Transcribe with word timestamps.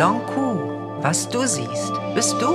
Blanc 0.00 0.26
Coup. 0.28 0.56
Was 1.02 1.28
du 1.28 1.46
siehst, 1.46 1.92
bist 2.14 2.34
du. 2.40 2.46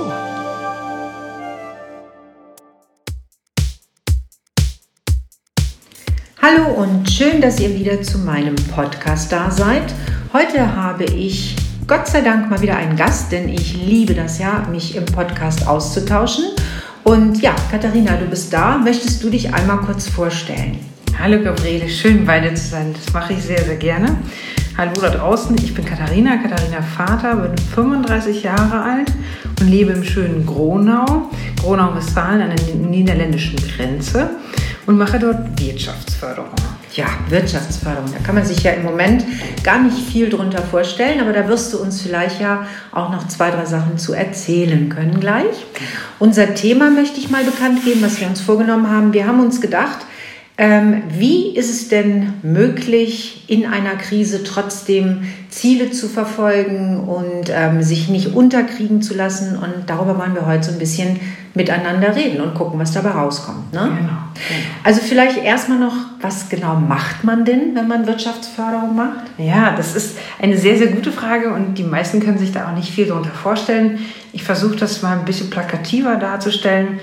Hallo 6.42 6.74
und 6.74 7.08
schön, 7.08 7.40
dass 7.40 7.60
ihr 7.60 7.72
wieder 7.72 8.02
zu 8.02 8.18
meinem 8.18 8.56
Podcast 8.74 9.30
da 9.30 9.52
seid. 9.52 9.94
Heute 10.32 10.74
habe 10.74 11.04
ich 11.04 11.54
Gott 11.86 12.08
sei 12.08 12.22
Dank 12.22 12.50
mal 12.50 12.60
wieder 12.62 12.78
einen 12.78 12.96
Gast, 12.96 13.30
denn 13.30 13.48
ich 13.48 13.76
liebe 13.76 14.14
das 14.14 14.40
ja, 14.40 14.66
mich 14.68 14.96
im 14.96 15.04
Podcast 15.04 15.68
auszutauschen. 15.68 16.46
Und 17.04 17.40
ja, 17.42 17.54
Katharina, 17.70 18.16
du 18.16 18.26
bist 18.26 18.52
da. 18.52 18.76
Möchtest 18.76 19.22
du 19.22 19.30
dich 19.30 19.54
einmal 19.54 19.78
kurz 19.82 20.08
vorstellen? 20.08 20.80
Hallo 21.16 21.40
Gabriele, 21.40 21.88
schön 21.88 22.26
bei 22.26 22.40
dir 22.40 22.56
zu 22.56 22.66
sein. 22.70 22.92
Das 22.92 23.12
mache 23.12 23.34
ich 23.34 23.44
sehr, 23.44 23.62
sehr 23.62 23.76
gerne. 23.76 24.16
Hallo 24.78 24.92
da 25.00 25.08
draußen, 25.08 25.56
ich 25.56 25.72
bin 25.72 25.86
Katharina, 25.86 26.36
Katharina 26.36 26.82
Vater, 26.82 27.34
bin 27.36 27.56
35 27.56 28.42
Jahre 28.42 28.82
alt 28.82 29.10
und 29.58 29.68
lebe 29.68 29.92
im 29.92 30.04
schönen 30.04 30.44
Gronau, 30.44 31.30
Gronau-Westfalen 31.62 32.42
an 32.42 32.50
der 32.54 32.74
niederländischen 32.74 33.56
Grenze 33.56 34.32
und 34.84 34.98
mache 34.98 35.18
dort 35.18 35.58
Wirtschaftsförderung. 35.58 36.50
Ja, 36.92 37.06
Wirtschaftsförderung. 37.30 38.12
Da 38.12 38.18
kann 38.18 38.34
man 38.34 38.44
sich 38.44 38.62
ja 38.64 38.72
im 38.72 38.82
Moment 38.82 39.24
gar 39.64 39.80
nicht 39.82 39.96
viel 39.96 40.28
drunter 40.28 40.60
vorstellen, 40.60 41.22
aber 41.22 41.32
da 41.32 41.48
wirst 41.48 41.72
du 41.72 41.78
uns 41.78 42.02
vielleicht 42.02 42.38
ja 42.42 42.66
auch 42.92 43.10
noch 43.10 43.28
zwei, 43.28 43.50
drei 43.50 43.64
Sachen 43.64 43.96
zu 43.96 44.12
erzählen 44.12 44.90
können 44.90 45.20
gleich. 45.20 45.64
Unser 46.18 46.54
Thema 46.54 46.90
möchte 46.90 47.18
ich 47.18 47.30
mal 47.30 47.44
bekannt 47.44 47.82
geben, 47.82 48.02
was 48.02 48.20
wir 48.20 48.28
uns 48.28 48.42
vorgenommen 48.42 48.90
haben. 48.90 49.14
Wir 49.14 49.26
haben 49.26 49.40
uns 49.40 49.62
gedacht, 49.62 50.00
wie 50.58 51.54
ist 51.54 51.68
es 51.68 51.88
denn 51.88 52.32
möglich, 52.42 53.44
in 53.46 53.66
einer 53.66 53.96
Krise 53.96 54.42
trotzdem 54.42 55.24
Ziele 55.50 55.90
zu 55.90 56.08
verfolgen 56.08 57.00
und 57.00 57.50
ähm, 57.50 57.82
sich 57.82 58.08
nicht 58.08 58.34
unterkriegen 58.34 59.02
zu 59.02 59.14
lassen? 59.14 59.58
Und 59.58 59.74
darüber 59.86 60.18
wollen 60.18 60.34
wir 60.34 60.46
heute 60.46 60.64
so 60.68 60.72
ein 60.72 60.78
bisschen 60.78 61.20
miteinander 61.52 62.16
reden 62.16 62.40
und 62.40 62.54
gucken, 62.54 62.78
was 62.78 62.92
dabei 62.92 63.10
rauskommt. 63.10 63.72
Ne? 63.72 63.80
Genau, 63.80 63.96
genau. 63.96 64.14
Also 64.82 65.00
vielleicht 65.02 65.42
erstmal 65.42 65.78
noch, 65.78 65.94
was 66.20 66.48
genau 66.48 66.76
macht 66.76 67.24
man 67.24 67.44
denn, 67.44 67.74
wenn 67.74 67.88
man 67.88 68.06
Wirtschaftsförderung 68.06 68.94
macht? 68.94 69.24
Ja, 69.38 69.74
das 69.76 69.94
ist 69.94 70.16
eine 70.40 70.56
sehr, 70.56 70.78
sehr 70.78 70.88
gute 70.88 71.12
Frage 71.12 71.52
und 71.52 71.76
die 71.76 71.84
meisten 71.84 72.20
können 72.20 72.38
sich 72.38 72.52
da 72.52 72.68
auch 72.68 72.74
nicht 72.74 72.90
viel 72.90 73.06
darunter 73.06 73.30
vorstellen. 73.30 73.98
Ich 74.32 74.42
versuche 74.42 74.76
das 74.76 75.02
mal 75.02 75.18
ein 75.18 75.24
bisschen 75.24 75.50
plakativer 75.50 76.16
darzustellen. 76.16 77.00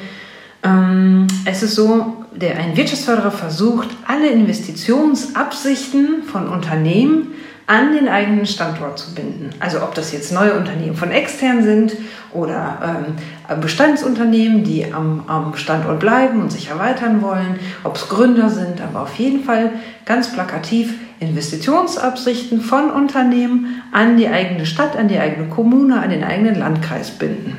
Ähm, 0.64 1.28
es 1.45 1.64
ist 1.64 1.75
so, 1.75 2.25
der, 2.33 2.58
ein 2.58 2.75
Wirtschaftsförderer 2.78 3.31
versucht, 3.31 3.89
alle 4.08 4.30
Investitionsabsichten 4.30 6.23
von 6.23 6.47
Unternehmen 6.47 7.33
an 7.66 7.94
den 7.94 8.09
eigenen 8.09 8.45
Standort 8.45 9.00
zu 9.00 9.16
binden. 9.16 9.52
Also 9.59 9.81
ob 9.81 9.95
das 9.95 10.11
jetzt 10.11 10.34
neue 10.34 10.53
Unternehmen 10.53 10.95
von 10.95 11.11
extern 11.11 11.64
sind 11.64 11.95
oder 12.34 13.06
ähm, 13.50 13.61
Bestandsunternehmen, 13.61 14.64
die 14.64 14.91
am, 14.91 15.23
am 15.28 15.56
Standort 15.56 16.00
bleiben 16.00 16.41
und 16.41 16.52
sich 16.52 16.69
erweitern 16.69 17.22
wollen, 17.22 17.59
ob 17.84 17.95
es 17.95 18.09
Gründer 18.09 18.50
sind, 18.50 18.81
aber 18.81 19.03
auf 19.03 19.16
jeden 19.16 19.44
Fall 19.44 19.72
ganz 20.06 20.34
plakativ 20.34 20.95
Investitionsabsichten 21.19 22.59
von 22.59 22.91
Unternehmen 22.91 23.81
an 23.94 24.17
die 24.17 24.28
eigene 24.28 24.66
Stadt, 24.66 24.97
an 24.97 25.08
die 25.08 25.19
eigene 25.19 25.47
Kommune, 25.47 26.02
an 26.02 26.09
den 26.09 26.23
eigenen 26.23 26.56
Landkreis 26.56 27.11
binden. 27.11 27.56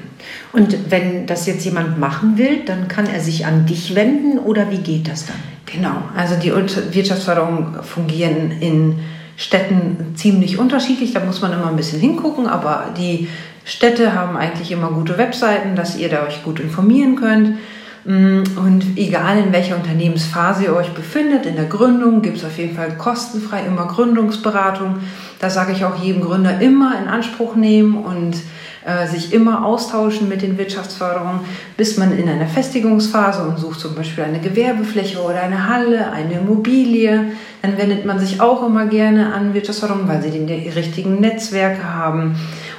Und 0.53 0.91
wenn 0.91 1.27
das 1.27 1.47
jetzt 1.47 1.65
jemand 1.65 1.99
machen 1.99 2.39
will, 2.39 2.65
dann 2.65 2.89
kann 2.89 3.07
er 3.07 3.21
sich 3.21 3.47
an 3.47 3.67
dich 3.67 3.95
wenden 3.95 4.39
oder 4.39 4.71
wie 4.71 4.79
geht 4.79 5.09
das 5.09 5.27
dann? 5.27 5.37
Genau, 5.67 5.97
also 6.17 6.37
die 6.37 6.53
Wirtschaftsförderung 6.95 7.83
fungieren 7.83 8.53
in 8.61 9.01
Städten 9.37 10.15
ziemlich 10.15 10.59
unterschiedlich, 10.59 11.13
da 11.13 11.21
muss 11.21 11.43
man 11.43 11.53
immer 11.53 11.69
ein 11.69 11.77
bisschen 11.77 12.01
hingucken, 12.01 12.47
aber 12.47 12.91
die 12.97 13.29
Städte 13.65 14.15
haben 14.15 14.37
eigentlich 14.37 14.71
immer 14.71 14.89
gute 14.89 15.19
Webseiten, 15.19 15.75
dass 15.75 15.97
ihr 15.97 16.09
da 16.09 16.25
euch 16.27 16.45
gut 16.45 16.61
informieren 16.61 17.17
könnt. 17.17 17.57
Mm, 18.05 18.43
und 18.57 18.85
egal 18.97 19.39
in 19.39 19.53
welcher 19.53 19.77
Unternehmensphase 19.77 20.65
ihr 20.65 20.77
euch 20.77 20.91
befindet, 20.91 21.47
in 21.47 21.57
der 21.57 21.65
Gründung 21.65 22.21
gibt 22.21 22.37
es 22.37 22.45
auf 22.45 22.59
jeden 22.59 22.77
Fall 22.77 22.97
kostenfrei 22.99 23.65
immer 23.67 23.87
Gründungsberatung. 23.87 24.97
Da 25.41 25.49
sage 25.49 25.73
ich 25.73 25.85
auch 25.85 26.03
jedem 26.03 26.21
Gründer 26.21 26.61
immer 26.61 26.95
in 27.01 27.09
Anspruch 27.09 27.57
nehmen 27.57 27.97
und 27.97 28.37
äh, 28.85 29.07
sich 29.07 29.33
immer 29.33 29.65
austauschen 29.65 30.29
mit 30.29 30.43
den 30.43 30.59
Wirtschaftsförderungen, 30.59 31.41
bis 31.77 31.97
man 31.97 32.19
in 32.19 32.29
einer 32.29 32.47
Festigungsphase 32.47 33.43
und 33.43 33.59
sucht 33.59 33.81
zum 33.81 33.95
Beispiel 33.95 34.25
eine 34.25 34.41
Gewerbefläche 34.41 35.23
oder 35.23 35.41
eine 35.41 35.69
Halle, 35.69 36.11
eine 36.11 36.35
Immobilie. 36.35 37.33
Dann 37.63 37.79
wendet 37.79 38.05
man 38.05 38.19
sich 38.19 38.43
auch 38.43 38.67
immer 38.67 38.85
gerne 38.85 39.33
an 39.33 39.55
Wirtschaftsförderung, 39.55 40.07
weil 40.07 40.21
sie 40.21 40.31
die 40.31 40.69
richtigen 40.69 41.21
Netzwerke 41.21 41.95
haben. 41.95 42.37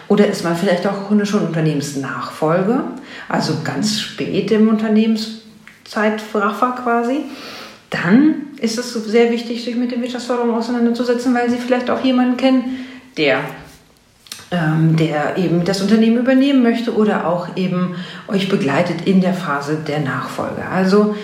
Oder 0.07 0.27
ist 0.27 0.43
man 0.43 0.55
vielleicht 0.55 0.85
auch 0.85 1.09
schon 1.23 1.47
Unternehmensnachfolge, 1.47 2.83
also 3.27 3.53
ganz 3.63 3.99
spät 3.99 4.51
im 4.51 4.69
Unternehmenszeitfracher 4.69 6.75
quasi. 6.83 7.21
Dann 7.89 8.35
ist 8.59 8.77
es 8.77 8.93
sehr 8.93 9.31
wichtig, 9.31 9.63
sich 9.63 9.75
mit 9.75 9.91
der 9.91 10.01
Wirtschaftsförderung 10.01 10.53
auseinanderzusetzen, 10.53 11.33
weil 11.33 11.49
Sie 11.49 11.57
vielleicht 11.57 11.89
auch 11.89 12.03
jemanden 12.03 12.37
kennen, 12.37 12.85
der 13.17 13.39
ähm, 14.51 14.95
der 14.95 15.37
eben 15.37 15.65
das 15.65 15.81
Unternehmen 15.81 16.19
übernehmen 16.19 16.61
möchte 16.61 16.95
oder 16.95 17.27
auch 17.27 17.55
eben 17.55 17.95
euch 18.27 18.47
begleitet 18.47 19.01
in 19.05 19.21
der 19.21 19.33
Phase 19.33 19.77
der 19.87 19.99
Nachfolge. 19.99 20.63
Also 20.71 21.15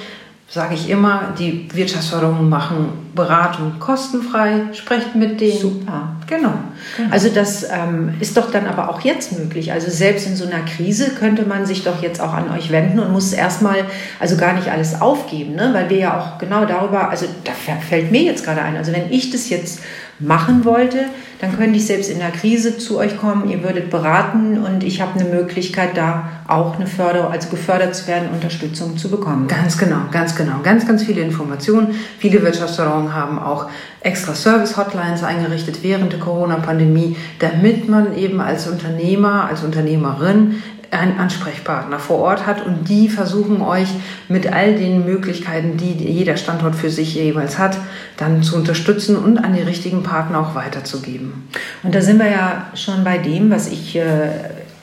sage 0.47 0.73
ich 0.73 0.89
immer, 0.89 1.33
die 1.37 1.69
Wirtschaftsförderungen 1.73 2.49
machen 2.49 3.10
Beratung 3.13 3.79
kostenfrei, 3.79 4.61
sprecht 4.73 5.15
mit 5.15 5.41
denen. 5.41 5.59
Super, 5.59 6.15
genau. 6.27 6.53
genau. 6.95 7.09
Also 7.11 7.29
das 7.29 7.63
ähm, 7.63 8.13
ist 8.19 8.37
doch 8.37 8.51
dann 8.51 8.67
aber 8.67 8.89
auch 8.89 9.01
jetzt 9.01 9.37
möglich. 9.37 9.71
Also 9.71 9.89
selbst 9.89 10.27
in 10.27 10.35
so 10.35 10.45
einer 10.45 10.63
Krise 10.63 11.11
könnte 11.11 11.45
man 11.45 11.65
sich 11.65 11.83
doch 11.83 12.01
jetzt 12.01 12.21
auch 12.21 12.33
an 12.33 12.49
euch 12.51 12.71
wenden 12.71 12.99
und 12.99 13.11
muss 13.11 13.33
erstmal 13.33 13.85
also 14.19 14.37
gar 14.37 14.53
nicht 14.53 14.69
alles 14.69 15.01
aufgeben, 15.01 15.55
ne? 15.55 15.71
weil 15.73 15.89
wir 15.89 15.97
ja 15.97 16.19
auch 16.19 16.37
genau 16.37 16.65
darüber, 16.65 17.09
also 17.09 17.25
da 17.43 17.51
fällt 17.51 18.11
mir 18.11 18.21
jetzt 18.21 18.45
gerade 18.45 18.61
ein, 18.61 18.77
also 18.77 18.93
wenn 18.93 19.11
ich 19.11 19.31
das 19.31 19.49
jetzt 19.49 19.81
machen 20.21 20.65
wollte, 20.65 21.05
dann 21.41 21.57
könnte 21.57 21.77
ich 21.77 21.87
selbst 21.87 22.09
in 22.11 22.19
der 22.19 22.29
Krise 22.29 22.77
zu 22.77 22.99
euch 22.99 23.17
kommen, 23.17 23.49
ihr 23.49 23.63
würdet 23.63 23.89
beraten 23.89 24.63
und 24.63 24.83
ich 24.83 25.01
habe 25.01 25.19
eine 25.19 25.27
Möglichkeit, 25.27 25.97
da 25.97 26.29
auch 26.47 26.75
eine 26.75 26.85
Förderung, 26.85 27.31
also 27.31 27.49
gefördert 27.49 27.95
zu 27.95 28.07
werden, 28.07 28.29
Unterstützung 28.31 28.95
zu 28.95 29.09
bekommen. 29.09 29.47
Ganz 29.47 29.77
genau, 29.77 30.01
ganz 30.11 30.35
genau. 30.35 30.59
Ganz, 30.61 30.85
ganz 30.85 31.03
viele 31.03 31.21
Informationen. 31.21 31.95
Viele 32.19 32.43
Wirtschaftsförderungen 32.43 33.00
haben 33.09 33.39
auch 33.39 33.69
extra 34.01 34.33
Service-Hotlines 34.33 35.23
eingerichtet 35.23 35.83
während 35.83 36.13
der 36.13 36.19
Corona-Pandemie, 36.19 37.17
damit 37.39 37.89
man 37.89 38.15
eben 38.15 38.41
als 38.41 38.67
Unternehmer, 38.67 39.45
als 39.49 39.63
Unternehmerin 39.63 40.61
einen 40.91 41.17
Ansprechpartner 41.19 41.99
vor 41.99 42.19
Ort 42.19 42.45
hat 42.45 42.65
und 42.65 42.89
die 42.89 43.07
versuchen 43.07 43.61
euch 43.61 43.87
mit 44.27 44.51
all 44.51 44.75
den 44.75 45.05
Möglichkeiten, 45.05 45.77
die 45.77 45.93
jeder 45.93 46.35
Standort 46.35 46.75
für 46.75 46.89
sich 46.89 47.15
jeweils 47.15 47.57
hat, 47.57 47.77
dann 48.17 48.43
zu 48.43 48.57
unterstützen 48.57 49.15
und 49.15 49.37
an 49.37 49.53
die 49.53 49.61
richtigen 49.61 50.03
Partner 50.03 50.39
auch 50.41 50.53
weiterzugeben. 50.53 51.47
Und 51.83 51.95
da 51.95 52.01
sind 52.01 52.19
wir 52.19 52.29
ja 52.29 52.67
schon 52.75 53.05
bei 53.05 53.17
dem, 53.17 53.49
was 53.49 53.71
ich 53.71 53.95
äh, 53.95 54.29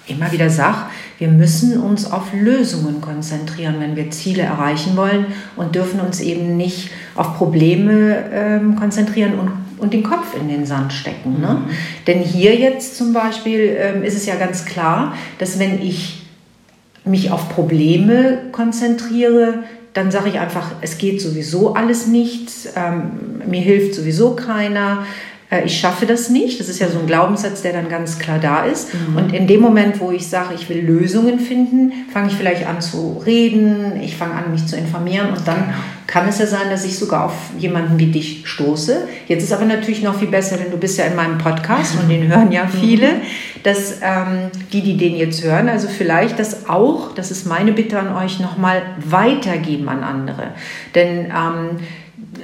immer 0.09 0.33
wieder 0.33 0.51
sage. 0.51 0.87
Wir 1.19 1.29
müssen 1.29 1.79
uns 1.81 2.11
auf 2.11 2.33
Lösungen 2.33 3.01
konzentrieren, 3.01 3.77
wenn 3.79 3.97
wir 3.97 4.11
Ziele 4.11 4.43
erreichen 4.43 4.97
wollen 4.97 5.27
und 5.57 5.75
dürfen 5.75 6.01
uns 6.01 6.21
eben 6.21 6.57
nicht 6.57 6.91
auf 7.15 7.37
Probleme 7.37 8.25
ähm, 8.33 8.77
konzentrieren 8.77 9.39
und 9.39 9.51
und 9.79 9.93
den 9.93 10.03
Kopf 10.03 10.35
in 10.39 10.49
den 10.49 10.67
Sand 10.67 10.93
stecken. 10.93 11.41
Ne? 11.41 11.63
Mhm. 11.65 11.71
Denn 12.07 12.21
hier 12.21 12.57
jetzt 12.57 12.97
zum 12.97 13.13
Beispiel 13.13 13.77
ähm, 13.79 14.03
ist 14.03 14.17
es 14.17 14.27
ja 14.27 14.35
ganz 14.35 14.65
klar, 14.65 15.15
dass 15.39 15.59
wenn 15.59 15.81
ich 15.81 16.23
mich 17.05 17.31
auf 17.31 17.49
Probleme 17.49 18.39
konzentriere, 18.53 19.63
dann 19.95 20.11
sage 20.11 20.29
ich 20.29 20.39
einfach, 20.39 20.73
es 20.81 20.99
geht 20.99 21.21
sowieso 21.21 21.75
alles 21.75 22.07
nichts, 22.07 22.69
ähm, 22.77 23.43
mir 23.47 23.61
hilft 23.61 23.95
sowieso 23.95 24.37
keiner, 24.37 25.05
äh, 25.51 25.65
ich 25.65 25.79
schaffe 25.79 26.07
das 26.07 26.29
nicht. 26.29 26.61
Das 26.61 26.69
ist 26.69 26.79
ja 26.79 26.89
so 26.89 26.99
ein 26.99 27.07
Glaubenssatz, 27.07 27.63
der 27.63 27.73
dann 27.73 27.89
ganz 27.89 28.19
klar 28.19 28.39
da 28.39 28.65
ist. 28.65 28.93
Mhm. 28.95 29.17
Und 29.17 29.35
in 29.35 29.47
dem 29.47 29.61
Moment, 29.61 30.01
wo 30.01 30.11
ich 30.11 30.29
sage, 30.29 30.55
ich 30.55 30.69
will 30.69 30.81
Lösungen 30.81 31.39
finden, 31.39 31.93
fange 32.13 32.29
ich 32.29 32.35
vielleicht 32.35 32.67
an 32.67 32.81
zu 32.81 33.23
reden, 33.25 34.01
ich 34.03 34.17
fange 34.17 34.35
an, 34.35 34.51
mich 34.51 34.67
zu 34.67 34.77
informieren 34.77 35.31
und 35.31 35.47
dann 35.49 35.57
genau. 35.57 35.77
kann 36.07 36.29
es 36.29 36.39
ja 36.39 36.47
sein, 36.47 36.71
dass 36.71 36.85
ich 36.85 36.99
sogar 36.99 37.27
auf 37.27 37.35
jemanden 37.59 37.99
wie 37.99 38.07
dich 38.07 38.43
stoße. 38.45 39.09
Jetzt 39.27 39.43
ist 39.43 39.53
aber 39.53 39.65
natürlich 39.65 40.03
noch 40.03 40.19
viel 40.19 40.29
besser, 40.29 40.57
denn 40.57 40.71
du 40.71 40.77
bist 40.77 40.99
ja 40.99 41.07
in 41.07 41.17
meinem 41.17 41.39
Podcast 41.39 41.99
und 42.01 42.09
den 42.09 42.29
hören 42.29 42.53
ja 42.53 42.65
mhm. 42.65 42.69
viele, 42.69 43.09
dass 43.63 43.99
ähm, 44.03 44.51
die, 44.73 44.83
die 44.83 44.97
den 44.97 45.17
jetzt 45.17 45.43
hören, 45.43 45.69
also 45.69 45.89
vielleicht 45.89 46.39
das 46.39 46.69
auch, 46.69 47.15
das 47.15 47.31
ist 47.31 47.47
meine 47.47 47.73
Bitte 47.73 47.99
an 47.99 48.15
euch, 48.15 48.39
nochmal 48.39 48.83
weitergeben 49.05 49.89
an 49.89 50.05
andere. 50.05 50.53
Denn 50.95 51.27
ähm, 51.27 51.79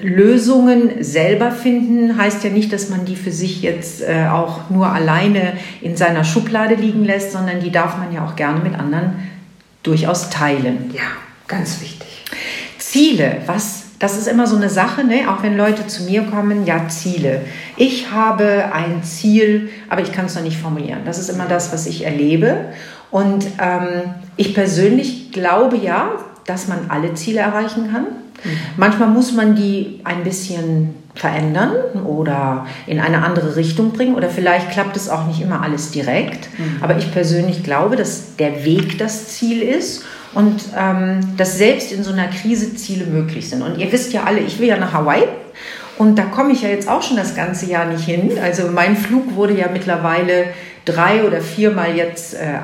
Lösungen 0.03 1.03
selber 1.03 1.51
finden 1.51 2.17
heißt 2.17 2.45
ja 2.45 2.51
nicht, 2.51 2.73
dass 2.73 2.91
man 2.91 3.05
die 3.05 3.17
für 3.17 3.33
sich 3.33 3.63
jetzt 3.63 4.03
äh, 4.03 4.27
auch 4.31 4.71
nur 4.71 4.89
alleine 4.89 5.55
in 5.81 5.97
seiner 5.97 6.25
Schublade 6.25 6.75
liegen 6.75 7.05
lässt, 7.05 7.33
sondern 7.33 7.61
die 7.61 7.71
darf 7.71 7.99
man 7.99 8.13
ja 8.13 8.25
auch 8.25 8.37
gerne 8.37 8.61
mit 8.61 8.79
anderen 8.79 9.15
durchaus 9.83 10.31
teilen. 10.31 10.91
Ja, 10.93 11.03
ganz 11.47 11.81
wichtig. 11.81 12.25
Ziele, 12.79 13.39
was 13.47 13.85
das 13.99 14.19
ist 14.19 14.27
immer 14.27 14.47
so 14.47 14.57
eine 14.57 14.69
Sache, 14.69 15.05
ne? 15.05 15.31
auch 15.31 15.43
wenn 15.43 15.57
Leute 15.57 15.87
zu 15.87 16.03
mir 16.03 16.25
kommen, 16.25 16.67
ja, 16.67 16.89
Ziele. 16.89 17.41
Ich 17.77 18.11
habe 18.11 18.71
ein 18.73 19.03
Ziel, 19.03 19.71
aber 19.89 20.03
ich 20.03 20.13
kann 20.13 20.27
es 20.27 20.35
noch 20.35 20.43
nicht 20.43 20.59
formulieren. 20.59 21.01
Das 21.07 21.19
ist 21.19 21.31
immer 21.31 21.47
das, 21.47 21.73
was 21.73 21.87
ich 21.87 22.05
erlebe. 22.05 22.67
Und 23.11 23.47
ähm, 23.63 24.15
ich 24.37 24.53
persönlich 24.53 25.33
glaube 25.33 25.77
ja, 25.77 26.11
dass 26.45 26.69
man 26.69 26.91
alle 26.91 27.15
Ziele 27.15 27.41
erreichen 27.41 27.93
kann. 27.93 28.07
Mhm. 28.43 28.51
Manchmal 28.77 29.09
muss 29.09 29.33
man 29.33 29.55
die 29.55 30.01
ein 30.05 30.25
bisschen 30.25 30.95
verändern 31.15 31.73
oder 32.05 32.67
in 32.87 32.99
eine 32.99 33.23
andere 33.25 33.57
Richtung 33.57 33.93
bringen 33.93 34.17
oder 34.17 34.29
vielleicht 34.29 34.71
klappt 34.71 34.97
es 34.97 35.09
auch 35.09 35.27
nicht 35.27 35.41
immer 35.41 35.63
alles 35.63 35.91
direkt. 35.91 36.49
Mhm. 36.59 36.83
Aber 36.83 36.97
ich 36.97 37.13
persönlich 37.13 37.63
glaube, 37.63 37.97
dass 37.97 38.37
der 38.37 38.65
Weg 38.65 38.99
das 38.99 39.29
Ziel 39.29 39.63
ist 39.63 40.05
und 40.35 40.61
ähm, 40.77 41.21
dass 41.37 41.59
selbst 41.59 41.93
in 41.93 42.03
so 42.03 42.13
einer 42.13 42.27
Krise 42.27 42.75
Ziele 42.75 43.07
möglich 43.07 43.49
sind. 43.49 43.63
Und 43.63 43.79
ihr 43.79 43.91
wisst 43.93 44.13
ja 44.13 44.25
alle, 44.25 44.41
ich 44.41 44.59
will 44.59 44.69
ja 44.69 44.77
nach 44.77 44.93
Hawaii. 44.93 45.25
Und 45.97 46.19
da 46.19 46.25
komme 46.25 46.53
ich 46.53 46.63
ja 46.63 46.69
jetzt 46.69 46.89
auch 46.89 47.03
schon 47.03 47.17
das 47.17 47.37
ganze 47.37 47.67
Jahr 47.67 47.87
nicht 47.87 48.05
hin. 48.05 48.33
Also 48.43 48.67
mein 48.67 48.97
Flug 48.97 49.37
wurde 49.37 49.57
ja 49.57 49.69
mittlerweile 49.73 50.47
drei 50.85 51.23
oder 51.25 51.41
viermal 51.41 51.95
jetzt 51.97 52.35
äh, 52.35 52.59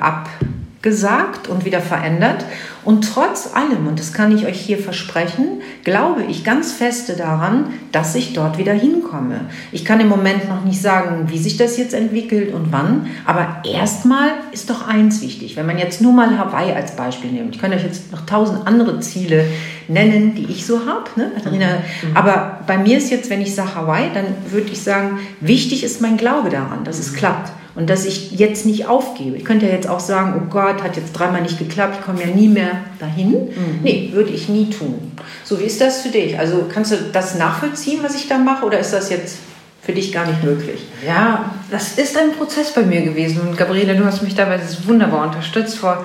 abgesagt 0.80 1.46
und 1.48 1.66
wieder 1.66 1.80
verändert. 1.80 2.46
Und 2.82 3.02
trotz 3.12 3.50
allem, 3.52 3.86
und 3.86 3.98
das 3.98 4.14
kann 4.14 4.34
ich 4.34 4.46
euch 4.46 4.58
hier 4.58 4.78
versprechen, 4.78 5.60
glaube 5.84 6.22
ich 6.24 6.42
ganz 6.42 6.72
feste 6.72 7.16
daran, 7.16 7.66
dass 7.92 8.14
ich 8.14 8.32
dort 8.32 8.56
wieder 8.56 8.72
hinkomme. 8.72 9.40
Ich 9.72 9.84
kann 9.84 10.00
im 10.00 10.08
Moment 10.08 10.48
noch 10.48 10.64
nicht 10.64 10.80
sagen, 10.80 11.26
wie 11.28 11.36
sich 11.36 11.58
das 11.58 11.76
jetzt 11.76 11.92
entwickelt 11.92 12.54
und 12.54 12.72
wann, 12.72 13.08
aber 13.26 13.62
erstmal 13.70 14.30
ist 14.52 14.70
doch 14.70 14.88
eins 14.88 15.20
wichtig. 15.20 15.56
Wenn 15.56 15.66
man 15.66 15.76
jetzt 15.76 16.00
nur 16.00 16.14
mal 16.14 16.38
Hawaii 16.38 16.72
als 16.72 16.96
Beispiel 16.96 17.30
nimmt, 17.30 17.54
ich 17.54 17.60
kann 17.60 17.74
euch 17.74 17.84
jetzt 17.84 18.10
noch 18.10 18.24
tausend 18.24 18.66
andere 18.66 19.00
Ziele 19.00 19.44
nennen, 19.86 20.34
die 20.34 20.46
ich 20.46 20.64
so 20.64 20.86
habe, 20.86 21.10
ne, 21.16 21.30
Katharina. 21.34 21.66
Mhm. 21.66 22.16
Aber 22.16 22.60
bei 22.66 22.78
mir 22.78 22.96
ist 22.96 23.10
jetzt, 23.10 23.28
wenn 23.28 23.42
ich 23.42 23.54
sage 23.54 23.74
Hawaii, 23.74 24.08
dann 24.14 24.24
würde 24.48 24.70
ich 24.72 24.80
sagen, 24.80 25.18
wichtig 25.40 25.84
ist 25.84 26.00
mein 26.00 26.16
Glaube 26.16 26.48
daran, 26.48 26.84
dass 26.84 26.98
es 26.98 27.12
klappt. 27.12 27.52
Und 27.74 27.88
dass 27.88 28.04
ich 28.04 28.32
jetzt 28.32 28.66
nicht 28.66 28.86
aufgebe. 28.86 29.36
Ich 29.36 29.44
könnte 29.44 29.66
ja 29.66 29.72
jetzt 29.72 29.88
auch 29.88 30.00
sagen, 30.00 30.34
oh 30.36 30.50
Gott, 30.50 30.82
hat 30.82 30.96
jetzt 30.96 31.12
dreimal 31.12 31.40
nicht 31.40 31.58
geklappt, 31.58 31.98
ich 32.00 32.04
komme 32.04 32.20
ja 32.20 32.26
nie 32.26 32.48
mehr 32.48 32.72
dahin. 32.98 33.30
Mhm. 33.30 33.80
Nee, 33.82 34.10
würde 34.12 34.30
ich 34.30 34.48
nie 34.48 34.70
tun. 34.70 35.12
So, 35.44 35.60
wie 35.60 35.64
ist 35.64 35.80
das 35.80 36.02
für 36.02 36.08
dich? 36.08 36.38
Also 36.38 36.66
kannst 36.72 36.92
du 36.92 36.96
das 37.12 37.36
nachvollziehen, 37.38 38.00
was 38.02 38.16
ich 38.16 38.28
da 38.28 38.38
mache, 38.38 38.66
oder 38.66 38.78
ist 38.80 38.92
das 38.92 39.10
jetzt 39.10 39.38
für 39.82 39.92
dich 39.92 40.12
gar 40.12 40.26
nicht 40.26 40.42
möglich? 40.42 40.80
Ja, 41.06 41.54
das 41.70 41.96
ist 41.96 42.16
ein 42.18 42.32
Prozess 42.32 42.72
bei 42.72 42.82
mir 42.82 43.02
gewesen. 43.02 43.40
Und 43.40 43.56
Gabriele, 43.56 43.94
du 43.94 44.04
hast 44.04 44.22
mich 44.22 44.34
dabei 44.34 44.58
wunderbar 44.84 45.28
unterstützt. 45.28 45.78
Vor, 45.78 46.04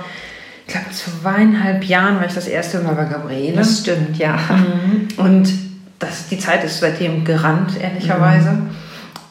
ich 0.68 0.74
glaube, 0.74 0.88
zweieinhalb 0.92 1.84
Jahren 1.84 2.18
war 2.18 2.26
ich 2.26 2.34
das 2.34 2.48
erste 2.48 2.80
Mal 2.80 2.94
bei 2.94 3.06
Gabriele. 3.06 3.58
Das 3.58 3.80
stimmt, 3.80 4.18
ja. 4.18 4.38
Mhm. 4.38 5.08
Und 5.18 5.54
das, 6.00 6.28
die 6.28 6.38
Zeit 6.38 6.64
ist 6.64 6.80
seitdem 6.80 7.26
gerannt, 7.26 7.72
ehrlicherweise. 7.82 8.52
Mhm. 8.52 8.70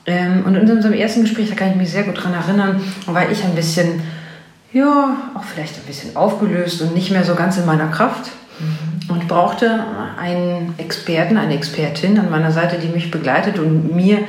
Ähm, 0.06 0.44
und 0.44 0.54
in 0.54 0.70
unserem 0.70 0.94
ersten 0.94 1.22
Gespräch, 1.22 1.48
da 1.48 1.54
kann 1.54 1.70
ich 1.70 1.76
mich 1.76 1.90
sehr 1.90 2.02
gut 2.02 2.18
daran 2.18 2.34
erinnern, 2.34 2.80
war 3.06 3.30
ich 3.30 3.42
ein 3.44 3.54
bisschen, 3.54 4.02
ja, 4.72 5.16
auch 5.34 5.44
vielleicht 5.44 5.76
ein 5.76 5.86
bisschen 5.86 6.16
aufgelöst 6.16 6.82
und 6.82 6.94
nicht 6.94 7.10
mehr 7.10 7.24
so 7.24 7.34
ganz 7.34 7.56
in 7.56 7.66
meiner 7.66 7.88
Kraft. 7.88 8.30
Mhm. 8.58 9.14
Und 9.14 9.28
brauchte 9.28 9.84
einen 10.18 10.74
Experten, 10.78 11.36
eine 11.36 11.54
Expertin 11.54 12.18
an 12.18 12.30
meiner 12.30 12.52
Seite, 12.52 12.78
die 12.78 12.88
mich 12.88 13.10
begleitet 13.10 13.58
und 13.58 13.94
mir, 13.94 14.20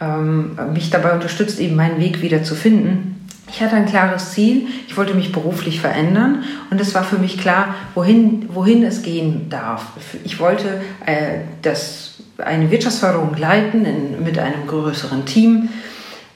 ähm, 0.00 0.58
mich 0.72 0.90
dabei 0.90 1.12
unterstützt, 1.12 1.60
eben 1.60 1.76
meinen 1.76 2.00
Weg 2.00 2.22
wieder 2.22 2.42
zu 2.42 2.54
finden. 2.54 3.14
Ich 3.50 3.60
hatte 3.60 3.76
ein 3.76 3.86
klares 3.86 4.32
Ziel, 4.32 4.66
ich 4.88 4.96
wollte 4.96 5.14
mich 5.14 5.30
beruflich 5.30 5.80
verändern 5.80 6.44
und 6.70 6.80
es 6.80 6.94
war 6.94 7.04
für 7.04 7.18
mich 7.18 7.38
klar, 7.38 7.74
wohin, 7.94 8.48
wohin 8.48 8.82
es 8.82 9.02
gehen 9.02 9.48
darf. 9.50 9.84
Ich 10.24 10.40
wollte 10.40 10.80
äh, 11.04 11.40
das 11.62 12.13
eine 12.38 12.70
Wirtschaftsförderung 12.70 13.36
leiten 13.36 13.84
in, 13.84 14.22
mit 14.22 14.38
einem 14.38 14.66
größeren 14.66 15.24
Team. 15.24 15.68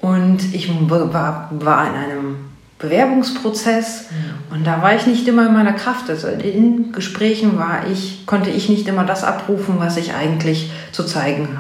Und 0.01 0.55
ich 0.55 0.71
war, 0.89 1.51
war 1.53 1.87
in 1.89 1.95
einem 1.95 2.37
Bewerbungsprozess 2.79 4.07
mhm. 4.11 4.55
und 4.55 4.67
da 4.67 4.83
war 4.83 4.95
ich 4.95 5.07
nicht 5.07 5.27
immer 5.27 5.47
in 5.47 5.53
meiner 5.53 5.73
Kraft. 5.73 6.09
Also 6.09 6.29
in 6.29 6.93
Gesprächen 6.93 7.59
war 7.59 7.89
ich, 7.91 8.25
konnte 8.27 8.51
ich 8.51 8.69
nicht 8.69 8.87
immer 8.87 9.05
das 9.05 9.25
abrufen, 9.25 9.77
was 9.79 9.97
ich 9.97 10.15
eigentlich 10.15 10.71
zu 10.93 11.05
zeigen 11.05 11.59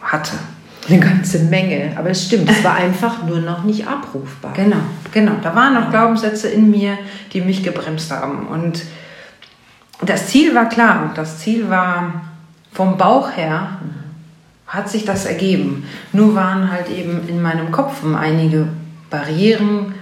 hatte. 0.00 0.32
Eine 0.88 1.00
ganze 1.00 1.40
Menge, 1.40 1.92
aber 1.98 2.10
es 2.10 2.24
stimmt, 2.24 2.48
es 2.48 2.64
war 2.64 2.76
einfach 2.76 3.22
nur 3.24 3.40
noch 3.40 3.64
nicht 3.64 3.86
abrufbar. 3.86 4.54
Genau, 4.54 4.78
genau. 5.12 5.32
Da 5.42 5.54
waren 5.54 5.74
noch 5.74 5.90
Glaubenssätze 5.90 6.48
in 6.48 6.70
mir, 6.70 6.96
die 7.34 7.42
mich 7.42 7.62
gebremst 7.62 8.10
haben. 8.10 8.46
Und 8.46 8.84
das 10.00 10.28
Ziel 10.28 10.54
war 10.54 10.70
klar 10.70 11.02
und 11.02 11.18
das 11.18 11.40
Ziel 11.40 11.68
war 11.68 12.27
vom 12.78 12.96
Bauch 12.96 13.36
her 13.36 13.78
hat 14.68 14.88
sich 14.88 15.04
das 15.04 15.24
ergeben. 15.24 15.84
Nur 16.12 16.36
waren 16.36 16.70
halt 16.70 16.88
eben 16.88 17.26
in 17.26 17.42
meinem 17.42 17.72
Kopf 17.72 18.04
einige 18.04 18.68
Barrieren, 19.10 19.94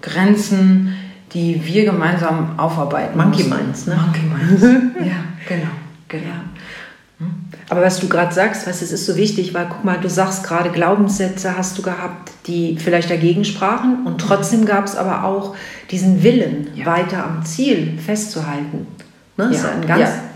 Grenzen, 0.00 0.96
die 1.34 1.60
wir 1.66 1.84
gemeinsam 1.84 2.58
aufarbeiten. 2.58 3.18
Monkey 3.18 3.44
Minds, 3.44 3.86
ne? 3.86 3.96
Monkey 3.96 4.22
Minds. 4.22 4.62
ja, 5.00 5.16
genau, 5.46 5.70
genau. 6.08 6.40
Hm? 7.18 7.34
Aber 7.68 7.82
was 7.82 8.00
du 8.00 8.08
gerade 8.08 8.32
sagst, 8.32 8.66
was 8.66 8.80
es 8.80 8.90
ist 8.90 9.04
so 9.04 9.16
wichtig, 9.16 9.52
weil 9.52 9.66
guck 9.68 9.84
mal, 9.84 9.98
du 10.00 10.08
sagst 10.08 10.44
gerade 10.44 10.70
Glaubenssätze 10.70 11.58
hast 11.58 11.76
du 11.76 11.82
gehabt, 11.82 12.30
die 12.46 12.78
vielleicht 12.78 13.10
dagegen 13.10 13.44
sprachen 13.44 14.06
und 14.06 14.18
trotzdem 14.18 14.64
gab 14.64 14.86
es 14.86 14.96
aber 14.96 15.24
auch 15.24 15.56
diesen 15.90 16.22
Willen, 16.22 16.68
ja. 16.74 16.86
weiter 16.86 17.22
am 17.22 17.44
Ziel 17.44 17.98
festzuhalten. 17.98 18.86
Ne? 19.36 19.48
Das 19.50 19.62
ja. 19.62 19.68
ist 19.68 19.74
ein 19.74 19.86
ganz 19.86 20.00
ja 20.00 20.33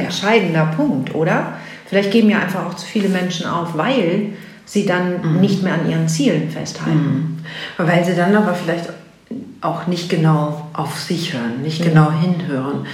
entscheidender 0.00 0.66
Punkt, 0.76 1.14
oder? 1.14 1.54
Vielleicht 1.86 2.10
geben 2.10 2.30
ja 2.30 2.38
einfach 2.40 2.66
auch 2.66 2.74
zu 2.74 2.86
viele 2.86 3.08
Menschen 3.08 3.46
auf, 3.46 3.76
weil 3.76 4.34
sie 4.64 4.86
dann 4.86 5.34
mhm. 5.34 5.40
nicht 5.40 5.62
mehr 5.62 5.74
an 5.74 5.90
ihren 5.90 6.08
Zielen 6.08 6.50
festhalten. 6.50 7.42
Mhm. 7.78 7.84
Weil 7.84 8.04
sie 8.04 8.14
dann 8.14 8.34
aber 8.36 8.54
vielleicht 8.54 8.90
auch 9.60 9.86
nicht 9.86 10.08
genau 10.08 10.68
auf 10.72 10.98
sich 10.98 11.34
hören, 11.34 11.62
nicht 11.62 11.80
mhm. 11.80 11.88
genau 11.88 12.12
hinhören, 12.12 12.86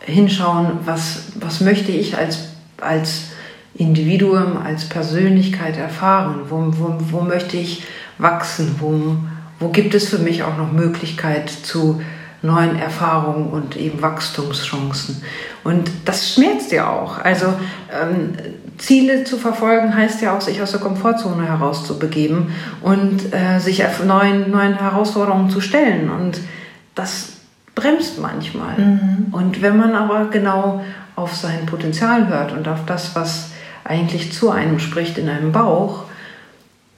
hinschauen, 0.00 0.78
was, 0.84 1.32
was 1.36 1.60
möchte 1.60 1.92
ich 1.92 2.18
als, 2.18 2.48
als 2.80 3.28
Individuum, 3.74 4.58
als 4.62 4.88
Persönlichkeit 4.88 5.76
erfahren, 5.76 6.42
wo, 6.48 6.66
wo, 6.76 6.96
wo 6.98 7.20
möchte 7.20 7.56
ich 7.56 7.84
wachsen, 8.18 8.76
wo, 8.78 9.16
wo 9.58 9.68
gibt 9.68 9.94
es 9.94 10.08
für 10.08 10.18
mich 10.18 10.42
auch 10.42 10.56
noch 10.56 10.72
Möglichkeit 10.72 11.48
zu 11.50 12.00
neuen 12.44 12.78
Erfahrungen 12.78 13.48
und 13.50 13.76
eben 13.76 14.02
Wachstumschancen. 14.02 15.22
Und 15.64 15.90
das 16.04 16.34
schmerzt 16.34 16.70
ja 16.72 16.90
auch. 16.90 17.18
Also 17.18 17.46
ähm, 17.90 18.34
Ziele 18.76 19.24
zu 19.24 19.38
verfolgen 19.38 19.96
heißt 19.96 20.20
ja 20.20 20.36
auch, 20.36 20.40
sich 20.40 20.60
aus 20.60 20.72
der 20.72 20.80
Komfortzone 20.80 21.46
herauszubegeben 21.46 22.52
und 22.82 23.32
äh, 23.32 23.58
sich 23.58 23.82
neuen, 24.04 24.50
neuen 24.50 24.78
Herausforderungen 24.78 25.48
zu 25.48 25.60
stellen. 25.60 26.10
Und 26.10 26.40
das 26.94 27.32
bremst 27.74 28.20
manchmal. 28.20 28.76
Mhm. 28.76 29.26
Und 29.32 29.62
wenn 29.62 29.76
man 29.76 29.94
aber 29.94 30.26
genau 30.26 30.84
auf 31.16 31.34
sein 31.34 31.64
Potenzial 31.66 32.28
hört 32.28 32.52
und 32.52 32.68
auf 32.68 32.84
das, 32.84 33.14
was 33.16 33.52
eigentlich 33.84 34.32
zu 34.32 34.50
einem 34.50 34.78
spricht 34.80 35.16
in 35.16 35.28
einem 35.28 35.52
Bauch, 35.52 36.04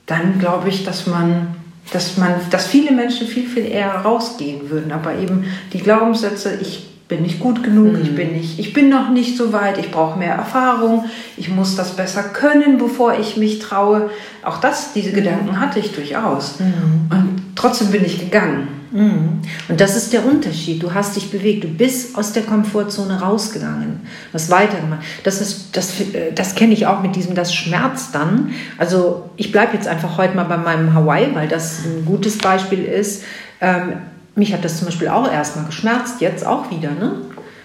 dann 0.07 0.38
glaube 0.38 0.69
ich, 0.69 0.85
dass 0.85 1.07
man 1.07 1.55
dass 1.93 2.16
man, 2.16 2.35
dass 2.50 2.66
viele 2.66 2.93
Menschen 2.93 3.26
viel, 3.26 3.49
viel 3.49 3.66
eher 3.66 3.90
rausgehen 3.90 4.71
würden. 4.71 4.93
Aber 4.93 5.14
eben 5.16 5.45
die 5.73 5.78
Glaubenssätze, 5.78 6.59
ich 6.61 6.87
bin 7.09 7.23
nicht 7.23 7.38
gut 7.38 7.62
genug, 7.62 7.93
mhm. 7.93 8.02
ich, 8.02 8.14
bin 8.14 8.33
nicht, 8.33 8.59
ich 8.59 8.73
bin 8.73 8.88
noch 8.88 9.11
nicht 9.11 9.37
so 9.37 9.52
weit, 9.52 9.78
ich 9.78 9.90
brauche 9.93 10.19
mehr 10.19 10.35
Erfahrung, 10.35 11.05
ich 11.37 11.49
muss 11.49 11.76
das 11.76 11.95
besser 11.95 12.25
können, 12.25 12.78
bevor 12.78 13.19
ich 13.19 13.37
mich 13.37 13.61
traue. 13.61 14.11
Auch 14.43 14.59
das, 14.59 14.93
diese 14.93 15.12
Gedanken 15.12 15.61
hatte 15.61 15.78
ich 15.78 15.93
durchaus. 15.93 16.59
Mhm. 16.59 17.11
Und 17.11 17.43
trotzdem 17.55 17.93
bin 17.93 18.05
ich 18.05 18.19
gegangen. 18.19 18.75
Mhm. 18.90 19.40
Und 19.69 19.81
das 19.81 19.97
ist 19.97 20.12
der 20.12 20.25
Unterschied. 20.25 20.83
Du 20.83 20.95
hast 20.95 21.16
dich 21.16 21.31
bewegt, 21.31 21.64
du 21.64 21.69
bist 21.69 22.16
aus 22.16 22.33
der 22.33 22.43
Komfortzone 22.43 23.21
rausgegangen, 23.21 24.00
hast 24.33 24.50
weitergemacht. 24.50 25.05
Das, 25.25 25.40
ist, 25.40 25.76
das, 25.76 26.00
äh, 26.00 26.33
das 26.35 26.55
kenne 26.55 26.73
ich 26.73 26.87
auch 26.87 27.02
mit 27.02 27.16
diesem, 27.16 27.35
das 27.35 27.55
Schmerz 27.55 28.12
dann. 28.12 28.52
Also 28.78 29.31
ich 29.37 29.52
bleibe 29.52 29.75
jetzt 29.75 29.88
einfach 29.88 30.19
heute 30.19 30.35
mal 30.37 30.45
bei 30.45 30.57
meinem 30.57 30.95
Hawaii, 30.95 31.35
weil 31.35 31.49
das 31.49 31.85
ein 31.85 32.05
gutes 32.05 32.38
Beispiel 32.38 32.85
ist. 32.85 33.25
Ähm, 33.61 33.95
mich 34.35 34.52
hat 34.52 34.64
das 34.64 34.78
zum 34.78 34.87
Beispiel 34.87 35.09
auch 35.09 35.31
erstmal 35.31 35.64
geschmerzt, 35.66 36.21
jetzt 36.21 36.47
auch 36.47 36.71
wieder. 36.71 36.90
Ne? 36.90 37.12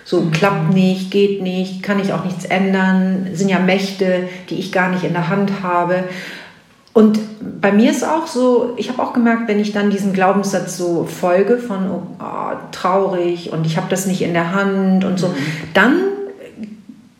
So 0.03 0.21
mhm. 0.21 0.31
klappt 0.31 0.73
nicht, 0.73 1.11
geht 1.11 1.41
nicht, 1.41 1.83
kann 1.83 1.99
ich 1.99 2.13
auch 2.13 2.25
nichts 2.25 2.45
ändern, 2.45 3.29
sind 3.33 3.49
ja 3.49 3.59
Mächte, 3.59 4.27
die 4.49 4.55
ich 4.55 4.71
gar 4.71 4.89
nicht 4.89 5.03
in 5.03 5.13
der 5.13 5.29
Hand 5.29 5.51
habe. 5.63 6.05
Und 6.93 7.19
bei 7.61 7.71
mir 7.71 7.89
ist 7.89 8.03
auch 8.03 8.27
so, 8.27 8.73
ich 8.75 8.89
habe 8.89 9.01
auch 9.01 9.13
gemerkt, 9.13 9.47
wenn 9.47 9.59
ich 9.59 9.71
dann 9.71 9.89
diesem 9.89 10.11
Glaubenssatz 10.11 10.77
so 10.77 11.05
folge 11.05 11.57
von 11.57 11.89
oh, 11.89 12.03
oh, 12.19 12.55
traurig 12.71 13.53
und 13.53 13.65
ich 13.65 13.77
habe 13.77 13.87
das 13.89 14.07
nicht 14.07 14.21
in 14.21 14.33
der 14.33 14.53
Hand 14.53 15.05
und 15.05 15.17
so, 15.17 15.27
mhm. 15.29 15.33
dann 15.73 15.93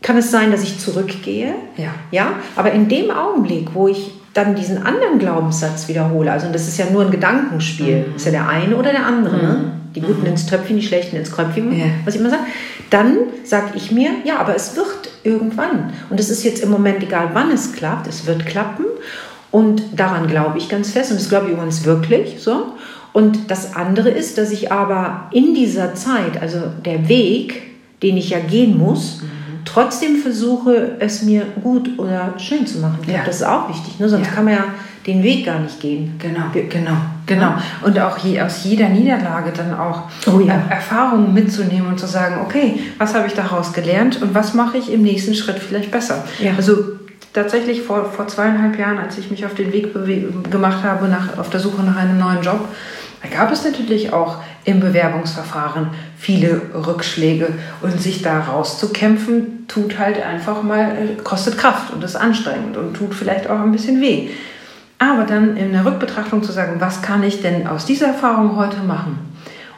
kann 0.02 0.18
es 0.18 0.32
sein, 0.32 0.52
dass 0.52 0.64
ich 0.64 0.80
zurückgehe. 0.80 1.54
Ja. 1.78 1.94
ja. 2.12 2.34
Aber 2.56 2.72
in 2.72 2.90
dem 2.90 3.12
Augenblick, 3.12 3.70
wo 3.74 3.88
ich 3.88 4.12
dann 4.34 4.56
diesen 4.56 4.84
anderen 4.84 5.20
Glaubenssatz 5.20 5.88
wiederhole, 5.88 6.32
also 6.32 6.48
das 6.52 6.68
ist 6.68 6.78
ja 6.78 6.86
nur 6.92 7.06
ein 7.06 7.12
Gedankenspiel, 7.12 8.08
mhm. 8.08 8.16
ist 8.16 8.26
ja 8.26 8.32
der 8.32 8.50
eine 8.50 8.76
oder 8.76 8.92
der 8.92 9.06
andere, 9.06 9.38
ne? 9.38 9.54
mhm. 9.54 9.94
die 9.96 10.02
Guten 10.02 10.26
ins 10.26 10.48
Töpfchen, 10.48 10.78
die 10.78 10.86
Schlechten 10.86 11.16
ins 11.16 11.32
Kröpfchen, 11.32 11.78
Ja. 11.78 11.86
was 12.04 12.16
ich 12.16 12.20
immer 12.20 12.30
sage, 12.30 12.44
dann 12.90 13.18
sage 13.46 13.72
ich 13.76 13.92
mir, 13.92 14.10
ja, 14.26 14.38
aber 14.40 14.56
es 14.56 14.76
wird 14.76 15.10
irgendwann. 15.24 15.94
Und 16.10 16.20
es 16.20 16.30
ist 16.30 16.44
jetzt 16.44 16.62
im 16.62 16.72
Moment 16.72 17.02
egal, 17.04 17.30
wann 17.34 17.52
es 17.52 17.72
klappt, 17.72 18.08
es 18.08 18.26
wird 18.26 18.46
klappen. 18.46 18.86
Und 19.52 19.84
daran 19.96 20.28
glaube 20.28 20.58
ich 20.58 20.70
ganz 20.70 20.92
fest. 20.92 21.12
Und 21.12 21.20
das 21.20 21.30
glaube 21.30 21.48
ich 21.48 21.54
übrigens 21.54 21.84
wirklich 21.86 22.42
so. 22.42 22.74
Und 23.14 23.52
das 23.52 23.76
andere 23.76 24.10
ist, 24.10 24.38
dass 24.38 24.52
ich 24.52 24.72
aber 24.72 25.28
in 25.32 25.54
dieser 25.54 25.94
Zeit, 25.96 26.42
also 26.42 26.60
der 26.86 27.10
Weg, 27.10 27.62
den 28.02 28.16
ich 28.18 28.30
ja 28.30 28.40
gehen 28.40 28.78
muss, 28.78 29.22
trotzdem 29.66 30.16
versuche, 30.18 30.96
es 31.00 31.22
mir 31.22 31.44
gut 31.62 32.00
oder 32.00 32.34
schön 32.38 32.66
zu 32.66 32.80
machen. 32.80 32.98
Ich 33.02 33.08
glaube, 33.08 33.20
Ja. 33.20 33.26
das 33.26 33.36
ist 33.38 33.44
auch 33.44 33.68
wichtig. 33.70 34.00
Ne? 34.00 34.08
Sonst 34.10 34.28
Ja. 34.28 34.34
kann 34.34 34.46
man 34.46 34.54
ja 34.54 34.64
den 35.06 35.22
Weg 35.24 35.46
gar 35.46 35.60
nicht 35.60 35.80
gehen. 35.80 36.14
Genau, 36.20 36.44
genau, 36.54 36.92
genau. 37.26 37.54
Und 37.84 38.00
auch 38.00 38.18
je, 38.20 38.40
aus 38.42 38.64
jeder 38.64 38.88
Niederlage 38.90 39.52
dann 39.56 39.74
auch 39.78 40.04
Oh 40.28 40.40
ja. 40.40 40.54
Er- 40.70 40.76
Erfahrungen 40.78 41.34
mitzunehmen 41.34 41.88
und 41.90 42.00
zu 42.00 42.06
sagen, 42.08 42.38
okay, 42.46 42.80
was 42.98 43.14
habe 43.14 43.28
ich 43.28 43.34
daraus 43.34 43.74
gelernt 43.74 44.22
und 44.22 44.34
was 44.34 44.54
mache 44.54 44.78
ich 44.78 44.92
im 44.92 45.02
nächsten 45.02 45.34
Schritt 45.36 45.60
vielleicht 45.60 45.92
besser. 45.92 46.24
Ja. 46.40 46.54
Also 46.56 46.76
tatsächlich 47.34 47.82
vor, 47.82 48.06
vor 48.06 48.28
zweieinhalb 48.28 48.78
Jahren, 48.78 48.98
als 48.98 49.18
ich 49.18 49.32
mich 49.32 49.46
auf 49.46 49.56
den 49.56 49.72
Weg 49.72 49.94
gemacht 50.52 50.84
habe, 50.84 51.08
nach, 51.08 51.38
auf 51.38 51.50
der 51.50 51.60
Suche 51.60 51.84
nach 51.84 51.96
einem 51.96 52.18
neuen 52.18 52.42
Job, 52.42 52.68
da 53.22 53.30
gab 53.30 53.52
es 53.52 53.64
natürlich 53.64 54.12
auch 54.14 54.38
im 54.66 54.80
Bewerbungsverfahren 54.80 55.92
viele 56.18 56.62
Rückschläge 56.74 57.54
und 57.82 58.02
sich 58.02 58.22
da 58.22 58.40
rauszukämpfen, 58.40 59.68
tut 59.68 60.00
halt 60.00 60.24
einfach 60.24 60.64
mal, 60.64 60.92
äh, 60.92 61.22
kostet 61.24 61.58
Kraft 61.58 61.94
und 61.94 62.04
ist 62.04 62.16
anstrengend 62.16 62.78
und 62.78 62.96
tut 62.96 63.14
vielleicht 63.14 63.50
auch 63.50 63.60
ein 63.60 63.72
bisschen 63.72 64.02
weh. 64.02 64.30
Aber 64.98 65.24
dann 65.24 65.58
in 65.58 65.72
der 65.72 65.86
Rückbetrachtung 65.86 66.44
zu 66.44 66.52
sagen, 66.52 66.80
was 66.80 67.02
kann 67.02 67.24
ich 67.24 67.42
denn 67.42 67.68
aus 67.68 67.86
dieser 67.86 68.08
Erfahrung 68.08 68.56
heute 68.56 68.82
machen? 68.82 69.20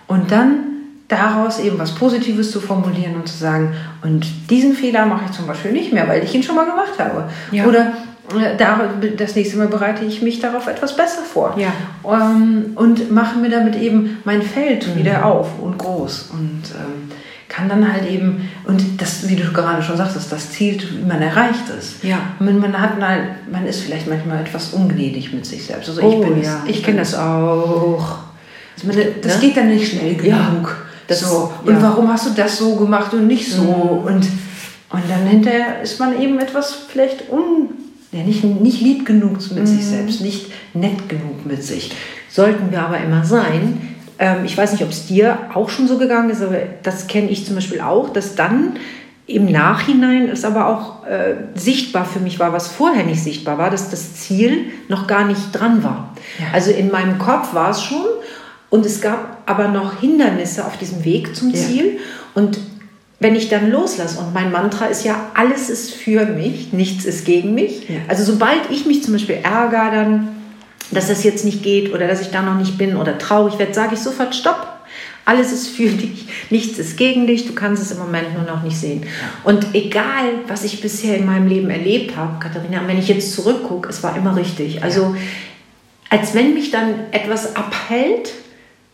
Und 0.07 0.31
dann 0.31 0.72
daraus 1.15 1.59
eben 1.59 1.77
was 1.79 1.93
Positives 1.95 2.51
zu 2.51 2.59
formulieren 2.59 3.15
und 3.15 3.27
zu 3.27 3.37
sagen, 3.37 3.73
und 4.01 4.25
diesen 4.49 4.73
Fehler 4.73 5.05
mache 5.05 5.25
ich 5.25 5.31
zum 5.31 5.47
Beispiel 5.47 5.71
nicht 5.71 5.93
mehr, 5.93 6.07
weil 6.07 6.23
ich 6.23 6.33
ihn 6.35 6.43
schon 6.43 6.55
mal 6.55 6.65
gemacht 6.65 6.97
habe. 6.99 7.29
Ja. 7.51 7.65
Oder 7.65 7.93
äh, 8.37 8.57
da, 8.57 8.79
das 9.17 9.35
nächste 9.35 9.57
Mal 9.57 9.67
bereite 9.67 10.05
ich 10.05 10.21
mich 10.21 10.39
darauf 10.39 10.67
etwas 10.67 10.95
besser 10.95 11.21
vor. 11.21 11.55
Ja. 11.57 11.71
Ähm, 12.05 12.71
und 12.75 13.11
mache 13.11 13.37
mir 13.39 13.49
damit 13.49 13.75
eben 13.75 14.17
mein 14.25 14.41
Feld 14.41 14.95
wieder 14.97 15.25
auf 15.25 15.59
und 15.61 15.77
groß. 15.77 16.29
Und 16.33 16.61
ähm, 16.75 17.11
kann 17.49 17.69
dann 17.69 17.91
halt 17.93 18.09
eben, 18.09 18.49
und 18.65 18.99
das, 18.99 19.27
wie 19.29 19.35
du 19.35 19.43
gerade 19.53 19.83
schon 19.83 19.95
sagtest, 19.95 20.31
das 20.31 20.49
Ziel, 20.51 20.81
man 21.07 21.21
erreicht 21.21 21.69
es. 21.77 21.97
Ja. 22.01 22.17
Man, 22.39 22.59
man, 22.59 22.79
hat 22.81 22.99
mal, 22.99 23.35
man 23.51 23.67
ist 23.67 23.81
vielleicht 23.81 24.07
manchmal 24.07 24.39
etwas 24.41 24.73
ungnädig 24.73 25.31
mit 25.33 25.45
sich 25.45 25.63
selbst. 25.63 25.87
Also 25.89 26.01
Oh, 26.01 26.21
ich 26.23 26.27
bin 26.27 26.41
ja. 26.43 26.63
ich 26.65 26.81
kenne 26.83 26.97
das 26.99 27.13
auch. 27.13 28.17
ich 28.75 28.83
meine, 28.85 29.05
das 29.21 29.35
Ne? 29.35 29.41
geht 29.47 29.57
dann 29.57 29.67
nicht 29.69 29.87
schnell 29.91 30.15
genug. 30.15 30.25
Ja, 30.27 30.57
das- 31.07 31.21
so. 31.21 31.51
Und 31.65 31.75
ja. 31.75 31.81
warum 31.81 32.11
hast 32.11 32.25
du 32.25 32.31
das 32.31 32.57
so 32.57 32.75
gemacht 32.75 33.13
und 33.13 33.27
nicht 33.27 33.51
so? 33.51 33.61
Und, 33.61 34.27
und 34.89 35.03
dann 35.09 35.25
hinterher 35.27 35.81
ist 35.81 35.99
man 35.99 36.19
eben 36.19 36.39
etwas 36.39 36.73
vielleicht 36.87 37.29
un, 37.31 37.69
ja, 38.11 38.19
nicht, 38.23 38.43
nicht 38.43 38.81
lieb 38.81 39.05
genug 39.05 39.37
mit 39.53 39.67
sich 39.67 39.85
selbst, 39.85 40.21
nicht 40.21 40.51
nett 40.73 41.09
genug 41.09 41.45
mit 41.45 41.63
sich. 41.63 41.91
Sollten 42.29 42.71
wir 42.71 42.81
aber 42.81 42.97
immer 42.97 43.23
sein. 43.23 43.95
Ähm, 44.19 44.45
ich 44.45 44.57
weiß 44.57 44.71
nicht, 44.71 44.83
ob 44.83 44.89
es 44.89 45.07
dir 45.07 45.37
auch 45.53 45.69
schon 45.69 45.87
so 45.87 45.97
gegangen 45.97 46.29
ist, 46.29 46.41
aber 46.41 46.57
das 46.83 47.07
kenne 47.07 47.29
ich 47.29 47.45
zum 47.45 47.55
Beispiel 47.55 47.81
auch, 47.81 48.09
dass 48.09 48.35
dann 48.35 48.73
im 49.25 49.51
Nachhinein 49.51 50.29
es 50.29 50.43
aber 50.43 50.67
auch 50.67 51.05
äh, 51.07 51.35
sichtbar 51.55 52.05
für 52.05 52.19
mich 52.19 52.39
war, 52.39 52.51
was 52.51 52.67
vorher 52.67 53.05
nicht 53.05 53.23
sichtbar 53.23 53.57
war, 53.57 53.69
dass 53.69 53.89
das 53.89 54.15
Ziel 54.15 54.65
noch 54.89 55.07
gar 55.07 55.25
nicht 55.25 55.53
dran 55.53 55.83
war. 55.83 56.13
Ja. 56.39 56.47
Also 56.53 56.71
in 56.71 56.91
meinem 56.91 57.17
Kopf 57.19 57.53
war 57.53 57.69
es 57.69 57.81
schon 57.81 58.05
und 58.69 58.85
es 58.85 59.01
gab 59.01 59.32
aber 59.45 59.67
noch 59.67 59.99
Hindernisse 59.99 60.65
auf 60.65 60.77
diesem 60.77 61.03
Weg 61.05 61.35
zum 61.35 61.49
Ja. 61.51 61.55
Ziel 61.55 61.99
und 62.33 62.59
wenn 63.19 63.35
ich 63.35 63.47
dann 63.47 63.71
loslasse 63.71 64.19
und 64.19 64.33
mein 64.33 64.51
Mantra 64.51 64.85
ist 64.87 65.05
ja, 65.05 65.31
alles 65.33 65.69
ist 65.69 65.93
für 65.93 66.25
mich, 66.25 66.73
nichts 66.73 67.05
ist 67.05 67.23
gegen 67.23 67.53
mich. 67.53 67.87
Ja. 67.87 67.95
Also 68.09 68.23
sobald 68.23 68.69
ich 68.69 68.85
mich 68.85 69.01
zum 69.01 69.13
Beispiel 69.13 69.37
ärgere, 69.41 69.91
dann 69.91 70.27
dass 70.91 71.07
das 71.07 71.23
jetzt 71.23 71.45
nicht 71.45 71.63
geht 71.63 71.93
oder 71.93 72.07
dass 72.07 72.21
ich 72.21 72.29
da 72.29 72.41
noch 72.41 72.55
nicht 72.55 72.77
bin 72.77 72.95
oder 72.95 73.17
traurig 73.17 73.57
werde, 73.59 73.73
sage 73.73 73.95
ich 73.95 73.99
sofort 73.99 74.35
Stopp. 74.35 74.67
Alles 75.25 75.53
ist 75.53 75.69
für 75.69 75.87
dich, 75.87 76.27
nichts 76.49 76.77
ist 76.79 76.97
gegen 76.97 77.27
dich, 77.27 77.47
du 77.47 77.53
kannst 77.53 77.81
es 77.81 77.91
im 77.91 77.99
Moment 77.99 78.33
nur 78.33 78.43
noch 78.43 78.61
nicht 78.61 78.77
sehen. 78.77 79.05
Und 79.45 79.73
egal, 79.73 80.25
was 80.47 80.65
ich 80.65 80.81
bisher 80.81 81.15
in 81.15 81.25
meinem 81.25 81.47
Leben 81.47 81.69
erlebt 81.69 82.17
habe, 82.17 82.39
Katharina, 82.39 82.81
wenn 82.87 82.99
ich 82.99 83.07
jetzt 83.07 83.31
zurückgucke, 83.33 83.87
es 83.87 84.03
war 84.03 84.17
immer 84.17 84.35
richtig. 84.35 84.83
Also 84.83 85.15
als 86.09 86.33
wenn 86.33 86.53
mich 86.53 86.71
dann 86.71 86.93
etwas 87.11 87.55
abhält, 87.55 88.33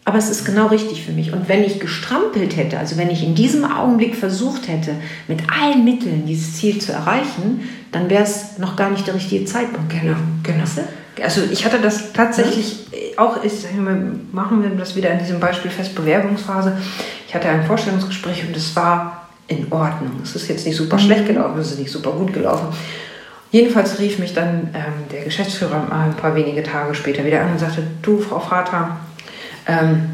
aber 0.10 0.18
es 0.18 0.28
ist 0.32 0.44
genau 0.44 0.66
richtig 0.66 1.06
für 1.06 1.12
mich. 1.12 1.34
Und 1.34 1.48
wenn 1.48 1.64
ich 1.64 1.80
gestrampelt 1.80 2.58
hätte, 2.58 2.80
also 2.80 2.98
wenn 2.98 3.12
ich 3.12 3.24
in 3.24 3.36
diesem 3.36 3.64
Augenblick 3.64 4.16
versucht 4.16 4.68
hätte, 4.68 4.96
mit 5.28 5.42
allen 5.52 5.86
Mitteln 5.86 6.26
dieses 6.26 6.56
Ziel 6.56 6.82
zu 6.82 6.92
erreichen, 6.92 7.70
dann 7.92 8.10
wäre 8.10 8.24
es 8.24 8.58
noch 8.58 8.76
gar 8.76 8.90
nicht 8.90 9.06
der 9.06 9.14
richtige 9.14 9.46
Zeitpunkt. 9.46 9.92
Genau, 9.92 10.18
genau. 10.42 10.64
Weißt 10.64 10.80
du? 10.80 11.24
Also 11.24 11.42
ich 11.52 11.64
hatte 11.64 11.78
das 11.80 12.12
tatsächlich 12.12 12.88
auch, 13.18 13.44
ich 13.44 13.54
sag 13.54 13.78
mal, 13.78 14.14
machen 14.32 14.64
wir 14.64 14.72
das 14.72 14.96
wieder 14.96 15.12
an 15.12 15.20
diesem 15.20 15.40
Beispiel 15.40 15.70
fest, 15.70 15.94
Bewerbungsphase. 15.94 16.76
Ich 17.28 17.36
hatte 17.36 17.48
ein 17.48 17.68
Vorstellungsgespräch 17.68 18.48
und 18.48 18.58
es 18.58 18.76
war 18.76 19.28
in 19.48 19.72
Ordnung. 19.72 20.14
Es 20.24 20.36
ist 20.36 20.48
jetzt 20.50 20.66
nicht 20.66 20.76
super 20.76 20.98
schlecht 20.98 21.28
gelaufen, 21.28 21.60
es 21.60 21.74
ist 21.74 21.80
nicht 21.80 21.92
super 21.92 22.14
gut 22.14 22.34
gelaufen. 22.34 22.70
Jedenfalls 23.52 24.00
rief 24.00 24.18
mich 24.18 24.34
dann 24.34 24.70
ähm, 24.74 25.08
der 25.12 25.24
Geschäftsführer 25.24 25.86
mal 25.88 26.06
ein 26.06 26.16
paar 26.16 26.34
wenige 26.34 26.64
Tage 26.64 26.96
später 26.96 27.24
wieder 27.24 27.42
an 27.42 27.52
und 27.52 27.60
sagte, 27.60 27.84
du, 28.02 28.20
Frau 28.20 28.40
Vater, 28.40 28.98
ähm, 28.98 29.09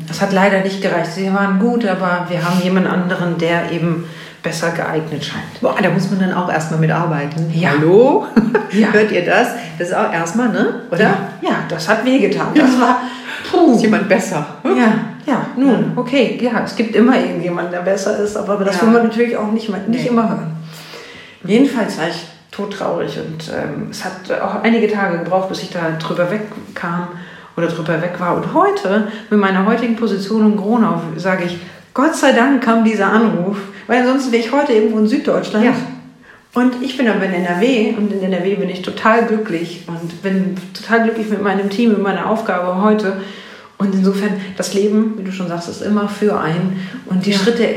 es 0.10 0.22
hat 0.22 0.34
leider 0.34 0.62
nicht 0.62 0.82
gereicht. 0.82 1.12
Sie 1.14 1.34
waren 1.34 1.60
gut, 1.60 1.86
aber 1.86 2.26
wir 2.30 2.44
haben 2.44 2.62
jemand 2.64 2.88
anderen, 2.88 3.38
der 3.38 3.72
eben 3.72 4.06
besser 4.42 4.72
geeignet 4.72 5.26
scheint. 5.26 5.60
Boah, 5.62 5.76
da 5.82 5.90
muss 5.90 6.10
man 6.12 6.20
dann 6.20 6.34
auch 6.34 6.52
erstmal 6.52 6.80
mitarbeiten. 6.80 7.52
Ja. 7.54 7.72
Hallo? 7.72 8.28
Ja. 8.72 8.88
Hört 8.94 9.12
ihr 9.12 9.26
das? 9.26 9.50
Das 9.80 9.90
ist 9.90 9.96
auch 9.96 10.14
erstmal, 10.14 10.50
ne? 10.50 10.82
Oder? 10.92 11.00
Ja, 11.00 11.18
ja 11.42 11.56
das 11.68 11.90
hat 11.90 12.06
wehgetan. 12.06 12.48
Das 12.54 12.80
war, 12.80 13.02
puh. 13.50 13.74
Ist 13.76 13.82
jemand 13.82 14.08
besser? 14.08 14.46
Ja, 14.64 14.94
ja, 15.26 15.48
nun, 15.58 15.94
okay, 15.96 16.38
ja, 16.40 16.62
es 16.64 16.76
gibt 16.76 16.96
immer 16.96 17.18
irgendjemanden, 17.18 17.72
der 17.72 17.80
besser 17.80 18.20
ist, 18.20 18.38
aber 18.38 18.58
das 18.64 18.76
Ja. 18.76 18.82
will 18.84 18.90
man 18.90 19.04
natürlich 19.04 19.36
auch 19.36 19.52
nicht, 19.52 19.68
nicht 19.88 20.04
Nee. 20.04 20.08
immer 20.10 20.30
hören. 20.30 20.56
Jedenfalls 21.44 21.98
war 21.98 22.08
ich 22.08 22.28
todtraurig 22.52 23.18
und 23.18 23.52
ähm, 23.52 23.88
es 23.90 24.06
hat 24.06 24.32
auch 24.40 24.62
einige 24.64 24.92
Tage 24.92 25.18
gebraucht, 25.20 25.50
bis 25.50 25.64
ich 25.64 25.72
da 25.72 25.80
drüber 26.00 26.30
wegkam 26.30 27.08
oder 27.58 27.68
drüber 27.68 28.02
weg 28.02 28.16
war. 28.20 28.36
Und 28.36 28.54
heute, 28.54 29.08
mit 29.30 29.40
meiner 29.40 29.66
heutigen 29.66 29.96
Position 29.96 30.52
in 30.52 30.58
Gronau, 30.58 31.02
sage 31.18 31.46
ich, 31.46 31.58
Gott 31.94 32.16
sei 32.16 32.34
Dank 32.34 32.64
kam 32.64 32.84
dieser 32.84 33.08
Anruf, 33.12 33.58
weil 33.88 34.02
ansonsten 34.02 34.32
wäre 34.32 34.44
ich 34.44 34.52
heute 34.52 34.74
irgendwo 34.74 35.00
in 35.00 35.08
Süddeutschland. 35.08 35.66
Ja. 35.66 35.74
Und 36.54 36.82
ich 36.82 36.98
bin 36.98 37.08
aber 37.08 37.26
in 37.26 37.34
NRW 37.34 37.96
und 37.98 38.12
in 38.14 38.24
NRW 38.24 38.56
bin 38.56 38.70
ich 38.70 38.82
total 38.82 39.26
glücklich 39.26 39.84
und 39.88 40.22
bin 40.22 40.56
total 40.74 41.04
glücklich 41.04 41.30
mit 41.30 41.42
meinem 41.42 41.70
Team, 41.70 41.90
mit 41.90 42.02
meiner 42.02 42.30
Aufgabe 42.30 42.82
heute. 42.82 43.22
Und 43.78 43.94
insofern, 43.94 44.40
das 44.56 44.74
Leben, 44.74 45.16
wie 45.18 45.24
du 45.24 45.32
schon 45.34 45.50
sagst, 45.50 45.68
ist 45.68 45.82
immer 45.82 46.08
für 46.08 46.40
einen. 46.40 46.80
Und 47.08 47.26
die 47.26 47.32
Ja. 47.32 47.38
Schritte, 47.40 47.68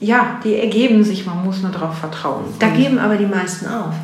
ja, 0.00 0.40
die 0.42 0.56
ergeben 0.56 1.04
sich, 1.04 1.24
man 1.24 1.44
muss 1.44 1.62
nur 1.62 1.70
darauf 1.70 1.98
vertrauen. 1.98 2.44
Da 2.58 2.68
geben 2.68 2.98
aber 2.98 3.14
die 3.14 3.26
meisten 3.26 3.66
auf. 3.66 3.94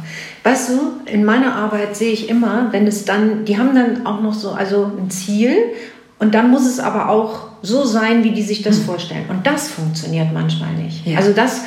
Weißt 0.45 0.71
du, 0.71 1.11
in 1.11 1.25
meiner 1.25 1.55
Arbeit 1.55 1.97
sehe 1.97 2.13
ich 2.13 2.29
immer, 2.29 2.69
wenn 2.73 2.87
es 2.87 3.05
dann, 3.05 3.45
die 3.45 3.59
haben 3.59 3.75
dann 3.75 4.07
auch 4.07 4.21
noch 4.21 4.35
so, 4.35 4.51
also 4.51 4.91
ein 4.99 5.11
Ziel 5.11 5.57
und 6.19 6.35
dann 6.35 6.51
muss 6.51 6.67
es 6.67 6.81
aber 6.81 7.09
auch 7.09 7.49
so 7.63 7.85
sein, 7.85 8.25
wie 8.25 8.31
die 8.31 8.43
sich 8.43 8.63
das 8.63 8.81
vorstellen. 8.81 9.27
Und 9.29 9.47
das 9.47 9.69
funktioniert 9.69 10.33
manchmal 10.33 10.73
nicht. 10.75 11.07
Ja. 11.07 11.19
Also 11.19 11.33
das, 11.33 11.63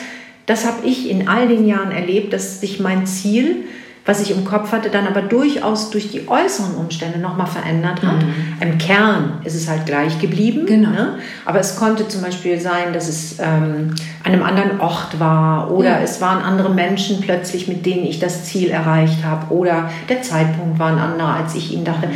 das 0.45 0.65
habe 0.65 0.85
ich 0.85 1.09
in 1.09 1.27
all 1.27 1.47
den 1.47 1.65
Jahren 1.65 1.91
erlebt, 1.91 2.33
dass 2.33 2.59
sich 2.59 2.79
mein 2.79 3.05
Ziel, 3.05 3.63
was 4.07 4.21
ich 4.21 4.29
im 4.29 4.45
Kopf 4.45 4.71
hatte, 4.71 4.89
dann 4.91 5.07
aber 5.07 5.23
durchaus 5.23 5.89
durch 5.89 6.11
die 6.11 6.27
äußeren 6.27 6.75
Umstände 6.75 7.17
nochmal 7.17 7.47
verändert 7.47 8.03
hat. 8.03 8.23
Im 8.61 8.77
Kern 8.77 9.39
ist 9.43 9.55
es 9.55 9.67
halt 9.67 9.87
gleich 9.87 10.19
geblieben. 10.19 10.67
Genau. 10.67 10.89
Ne? 10.91 11.17
Aber 11.43 11.59
es 11.59 11.75
konnte 11.75 12.07
zum 12.07 12.21
Beispiel 12.21 12.59
sein, 12.59 12.93
dass 12.93 13.07
es 13.09 13.37
ähm, 13.39 13.95
an 14.23 14.31
einem 14.31 14.43
anderen 14.43 14.79
Ort 14.79 15.19
war 15.19 15.71
oder 15.71 15.89
Ja. 15.89 15.99
es 16.03 16.21
waren 16.21 16.43
andere 16.43 16.69
Menschen 16.69 17.19
plötzlich, 17.19 17.67
mit 17.67 17.83
denen 17.85 18.05
ich 18.05 18.19
das 18.19 18.45
Ziel 18.45 18.69
erreicht 18.69 19.23
habe 19.23 19.51
oder 19.53 19.89
der 20.07 20.21
Zeitpunkt 20.21 20.77
war 20.77 20.91
ein 20.91 20.99
anderer, 20.99 21.33
als 21.33 21.55
ich 21.55 21.73
ihn 21.73 21.83
dachte. 21.83 22.07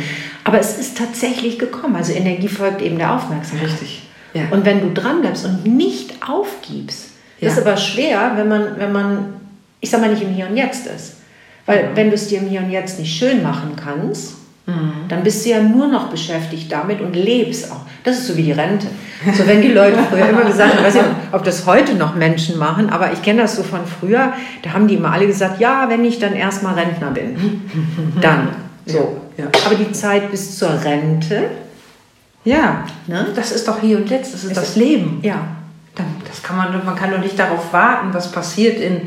Aber 0.44 0.60
es 0.60 0.78
ist 0.78 0.96
tatsächlich 0.96 1.58
gekommen. 1.58 1.96
Also 1.96 2.12
Energie 2.12 2.48
folgt 2.48 2.82
eben 2.82 2.98
der 2.98 3.14
Aufmerksamkeit. 3.16 3.68
Richtig. 3.68 4.02
Ja. 4.32 4.42
Und 4.52 4.64
wenn 4.64 4.80
du 4.80 4.92
dran 4.94 5.22
bleibst 5.22 5.44
und 5.44 5.66
nicht 5.66 6.14
aufgibst, 6.28 7.10
das 7.40 7.54
Ja. 7.56 7.60
ist 7.60 7.66
aber 7.66 7.76
schwer, 7.76 8.32
wenn 8.36 8.46
man, 8.48 8.62
wenn 8.78 8.92
man, 8.92 9.18
ich 9.80 9.90
sag 9.90 10.00
mal, 10.00 10.10
nicht 10.10 10.22
im 10.22 10.28
Hier 10.28 10.46
und 10.46 10.56
Jetzt 10.56 10.86
ist. 10.86 11.16
Weil 11.70 11.90
wenn 11.94 12.08
du 12.08 12.14
es 12.14 12.28
dir 12.28 12.38
im 12.40 12.48
Hier 12.48 12.60
und 12.60 12.70
Jetzt 12.70 12.98
nicht 12.98 13.16
schön 13.16 13.42
machen 13.42 13.72
kannst, 13.76 14.34
dann 15.08 15.24
bist 15.24 15.44
du 15.44 15.50
ja 15.50 15.60
nur 15.60 15.88
noch 15.88 16.10
beschäftigt 16.10 16.70
damit 16.70 17.00
und 17.00 17.16
lebst 17.16 17.72
auch. 17.72 17.80
Das 18.04 18.18
ist 18.18 18.28
so 18.28 18.36
wie 18.36 18.44
die 18.44 18.52
Rente. 18.52 18.86
So 19.36 19.46
wenn 19.46 19.60
die 19.60 19.68
Leute 19.72 19.98
früher 20.08 20.28
immer 20.28 20.44
gesagt 20.44 20.72
haben, 20.74 20.78
ich 20.78 20.86
weiß 20.86 20.94
nicht, 20.94 21.06
ob 21.32 21.44
das 21.44 21.66
heute 21.66 21.94
noch 21.94 22.14
Menschen 22.14 22.56
machen, 22.58 22.88
aber 22.88 23.12
ich 23.12 23.20
kenne 23.22 23.42
das 23.42 23.56
so 23.56 23.62
von 23.62 23.80
früher, 23.84 24.32
da 24.62 24.72
haben 24.72 24.86
die 24.86 24.94
immer 24.94 25.12
alle 25.12 25.26
gesagt, 25.26 25.60
ja, 25.60 25.86
wenn 25.88 26.04
ich 26.04 26.18
dann 26.18 26.34
erstmal 26.34 26.74
Rentner 26.74 27.10
bin, 27.10 27.62
dann. 28.20 28.48
So. 28.86 29.18
Ja. 29.36 29.44
Aber 29.66 29.74
die 29.76 29.92
Zeit 29.92 30.30
bis 30.32 30.58
zur 30.58 30.70
Rente, 30.82 31.50
Ja, 32.44 32.84
ne? 33.06 33.26
das 33.36 33.52
ist 33.52 33.68
doch 33.68 33.80
hier 33.80 33.98
und 33.98 34.10
jetzt, 34.10 34.34
das 34.34 34.42
ist 34.42 34.50
es 34.50 34.56
das 34.56 34.76
Leben. 34.76 35.20
Ja. 35.22 35.36
Das 36.26 36.42
kann 36.42 36.56
man, 36.56 36.84
man 36.84 36.96
kann 36.96 37.10
doch 37.10 37.20
nicht 37.20 37.38
darauf 37.38 37.72
warten, 37.72 38.08
was 38.12 38.32
passiert 38.32 38.80
in, 38.80 39.02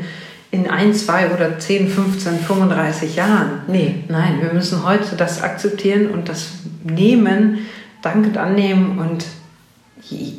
in 0.54 0.70
ein, 0.70 0.94
zwei 0.94 1.32
oder 1.32 1.58
10, 1.58 1.88
15, 1.88 2.38
35 2.38 3.16
Jahren. 3.16 3.62
Nee. 3.66 4.04
Nein, 4.08 4.40
wir 4.40 4.52
müssen 4.52 4.84
heute 4.84 5.16
das 5.16 5.42
akzeptieren 5.42 6.10
und 6.10 6.28
das 6.28 6.50
nehmen, 6.84 7.66
dankend 8.02 8.38
annehmen 8.38 8.98
und 8.98 9.24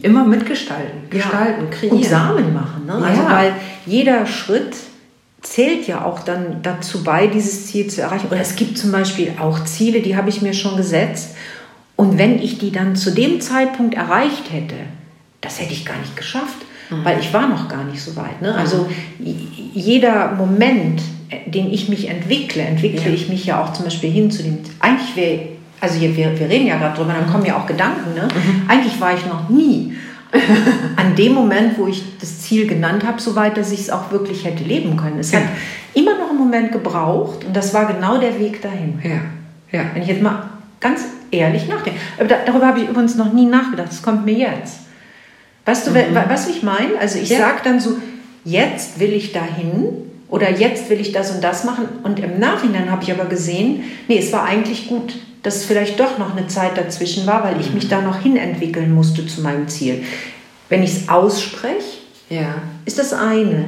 immer 0.01 0.23
mitgestalten, 0.23 1.09
gestalten, 1.09 1.65
ja. 1.65 1.69
kreieren. 1.69 1.97
Und 1.97 2.05
Samen 2.05 2.53
machen. 2.53 2.85
Ne? 2.85 2.93
Ja. 2.93 3.05
Also 3.05 3.23
weil 3.29 3.53
jeder 3.85 4.25
Schritt 4.25 4.75
zählt 5.41 5.85
ja 5.85 6.05
auch 6.05 6.21
dann 6.21 6.61
dazu 6.63 7.03
bei, 7.03 7.27
dieses 7.27 7.67
Ziel 7.67 7.87
zu 7.87 8.01
erreichen. 8.01 8.27
Oder 8.27 8.39
es 8.39 8.55
gibt 8.55 8.77
zum 8.77 8.93
Beispiel 8.93 9.33
auch 9.39 9.65
Ziele, 9.65 10.01
die 10.01 10.15
habe 10.15 10.29
ich 10.29 10.41
mir 10.41 10.53
schon 10.53 10.77
gesetzt. 10.77 11.35
Und 11.97 12.17
wenn 12.17 12.39
ich 12.39 12.57
die 12.57 12.71
dann 12.71 12.95
zu 12.95 13.11
dem 13.11 13.41
Zeitpunkt 13.41 13.95
erreicht 13.95 14.51
hätte, 14.51 14.75
das 15.41 15.59
hätte 15.59 15.73
ich 15.73 15.85
gar 15.85 15.97
nicht 15.97 16.15
geschafft, 16.15 16.65
mhm. 16.89 17.05
weil 17.05 17.19
ich 17.19 17.33
war 17.33 17.47
noch 17.47 17.67
gar 17.67 17.83
nicht 17.83 18.01
so 18.01 18.15
weit. 18.15 18.41
Ne? 18.41 18.53
Also 18.53 18.87
jeder 19.19 20.33
Moment, 20.33 21.01
äh, 21.29 21.49
den 21.49 21.71
ich 21.71 21.89
mich 21.89 22.09
entwickle, 22.09 22.63
entwickle 22.63 23.09
ja. 23.09 23.13
ich 23.15 23.29
mich 23.29 23.45
ja 23.45 23.63
auch 23.63 23.73
zum 23.73 23.85
Beispiel 23.85 24.11
hin 24.11 24.31
zu 24.31 24.43
dem, 24.43 24.59
eigentlich 24.79 25.15
wäre, 25.15 25.39
also 25.81 25.99
wir, 25.99 26.15
wir 26.15 26.49
reden 26.49 26.67
ja 26.67 26.77
gerade 26.77 26.95
drüber, 26.97 27.13
dann 27.13 27.31
kommen 27.31 27.45
ja 27.45 27.57
auch 27.57 27.65
Gedanken, 27.65 28.13
ne? 28.13 28.27
Mhm. 28.27 28.69
eigentlich 28.69 28.99
war 28.99 29.13
ich 29.13 29.25
noch 29.25 29.49
nie 29.49 29.93
an 30.95 31.15
dem 31.15 31.33
Moment, 31.33 31.77
wo 31.77 31.87
ich 31.87 32.03
das 32.19 32.41
Ziel 32.41 32.67
genannt 32.67 33.05
habe, 33.05 33.21
so 33.21 33.35
weit, 33.35 33.57
dass 33.57 33.71
ich 33.71 33.81
es 33.81 33.89
auch 33.89 34.11
wirklich 34.11 34.43
hätte 34.45 34.63
leben 34.63 34.97
können. 34.97 35.19
Es 35.19 35.31
ja. 35.31 35.39
hat 35.39 35.47
immer 35.93 36.17
noch 36.17 36.29
einen 36.29 36.39
Moment 36.39 36.71
gebraucht 36.71 37.45
und 37.45 37.55
das 37.55 37.73
war 37.73 37.85
genau 37.85 38.17
der 38.17 38.37
Weg 38.39 38.61
dahin. 38.61 38.99
Ja. 39.03 39.21
Ja. 39.71 39.85
Wenn 39.93 40.03
ich 40.03 40.09
jetzt 40.09 40.21
mal 40.21 40.43
ganz 40.79 41.01
ehrlich 41.31 41.67
nachdenke. 41.67 41.99
Darüber 42.45 42.67
habe 42.67 42.79
ich 42.79 42.89
übrigens 42.89 43.15
noch 43.15 43.33
nie 43.33 43.45
nachgedacht. 43.45 43.89
Das 43.89 44.01
kommt 44.01 44.25
mir 44.25 44.37
jetzt. 44.37 44.81
Weißt 45.65 45.87
du, 45.87 45.91
mhm. 45.91 46.15
was 46.29 46.47
ich 46.47 46.63
meine? 46.63 46.97
Also 46.99 47.19
ich 47.19 47.29
ja. 47.29 47.39
sage 47.39 47.61
dann 47.63 47.79
so, 47.79 47.97
jetzt 48.43 48.99
will 48.99 49.13
ich 49.13 49.33
dahin 49.33 50.11
oder 50.29 50.51
jetzt 50.51 50.89
will 50.89 50.99
ich 50.99 51.11
das 51.11 51.31
und 51.31 51.43
das 51.43 51.63
machen. 51.63 51.87
Und 52.03 52.19
im 52.19 52.39
Nachhinein 52.39 52.91
habe 52.91 53.03
ich 53.03 53.11
aber 53.11 53.25
gesehen, 53.25 53.83
nee, 54.07 54.19
es 54.19 54.31
war 54.31 54.43
eigentlich 54.43 54.87
gut, 54.87 55.15
dass 55.43 55.57
es 55.57 55.65
vielleicht 55.65 55.99
doch 55.99 56.17
noch 56.17 56.35
eine 56.35 56.47
Zeit 56.47 56.77
dazwischen 56.77 57.27
war, 57.27 57.43
weil 57.43 57.59
ich 57.59 57.73
mich 57.73 57.87
da 57.87 58.01
noch 58.01 58.21
hinentwickeln 58.21 58.93
musste 58.93 59.25
zu 59.27 59.41
meinem 59.41 59.67
Ziel. 59.67 60.03
Wenn 60.69 60.83
ich 60.83 60.91
es 60.91 61.09
ausspreche, 61.09 61.99
ja. 62.29 62.55
ist 62.85 62.97
das 62.97 63.13
eine. 63.13 63.65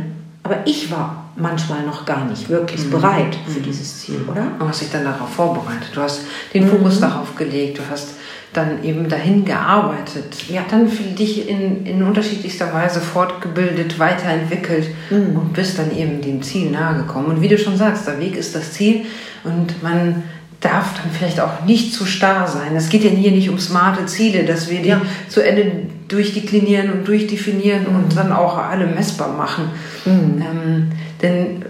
Aber 0.48 0.66
ich 0.66 0.89
war 0.89 1.25
manchmal 1.36 1.84
noch 1.84 2.06
gar 2.06 2.24
nicht 2.24 2.48
wirklich 2.48 2.86
mhm. 2.86 2.92
bereit 2.92 3.38
für 3.46 3.60
mhm. 3.60 3.63
dieses 3.63 4.00
Ziel, 4.00 4.22
oder? 4.32 4.48
Du 4.58 4.66
hast 4.66 4.80
dich 4.80 4.89
dann 4.89 5.04
darauf 5.04 5.30
vorbereitet. 5.30 5.89
Du 5.94 6.01
hast 6.01 6.22
den 6.54 6.70
Fokus 6.70 6.98
mhm. 6.98 7.01
darauf 7.01 7.36
gelegt. 7.36 7.80
Du 7.80 7.82
hast 7.92 8.12
dann 8.54 8.82
eben 8.82 9.10
dahin 9.10 9.44
gearbeitet. 9.44 10.48
Ja. 10.48 10.62
Dann 10.70 10.88
für 10.88 11.04
dich 11.04 11.50
in, 11.50 11.86
in 11.86 12.01
unterschiedlichster 12.01 12.74
Weise 12.74 13.01
fortgebildet, 13.01 14.00
weiterentwickelt 14.00 14.88
mhm. 15.10 15.38
und 15.38 15.54
bist 15.54 15.77
dann 15.77 15.94
eben 15.94 16.22
dem 16.22 16.42
Ziel 16.42 16.72
nahegekommen. 16.72 17.32
Und 17.32 17.42
wie 17.42 17.50
du 17.50 17.58
schon 17.58 17.75
sagst, 17.75 18.08
der 18.08 18.18
Weg 18.22 18.38
ist 18.38 18.56
das 18.56 18.72
Ziel 18.72 19.01
und 19.44 19.84
man 19.84 20.24
darf 20.62 20.94
dann 20.94 21.12
vielleicht 21.12 21.42
auch 21.42 21.66
nicht 21.66 21.94
zu 21.94 22.06
starr 22.06 22.48
sein. 22.48 22.74
Es 22.74 22.88
geht 22.88 23.04
ja 23.04 23.10
hier 23.10 23.32
nicht 23.32 23.50
um 23.50 23.60
smarte 23.60 24.06
Ziele, 24.06 24.46
dass 24.46 24.70
wir 24.70 24.82
die 24.82 24.89
ja. 24.89 25.01
zu 25.27 25.44
Ende 25.44 25.89
durchdeklinieren 26.08 26.92
und 26.92 27.08
durchdefinieren 27.08 27.90
mhm. 27.90 27.96
und 27.96 28.18
dann 28.18 28.32
auch 28.32 28.58
alle 28.58 28.88
messbar 28.88 29.30
machen. 29.30 29.70
Mhm. 30.06 30.42
Ähm, 30.42 30.92
denn 31.22 31.66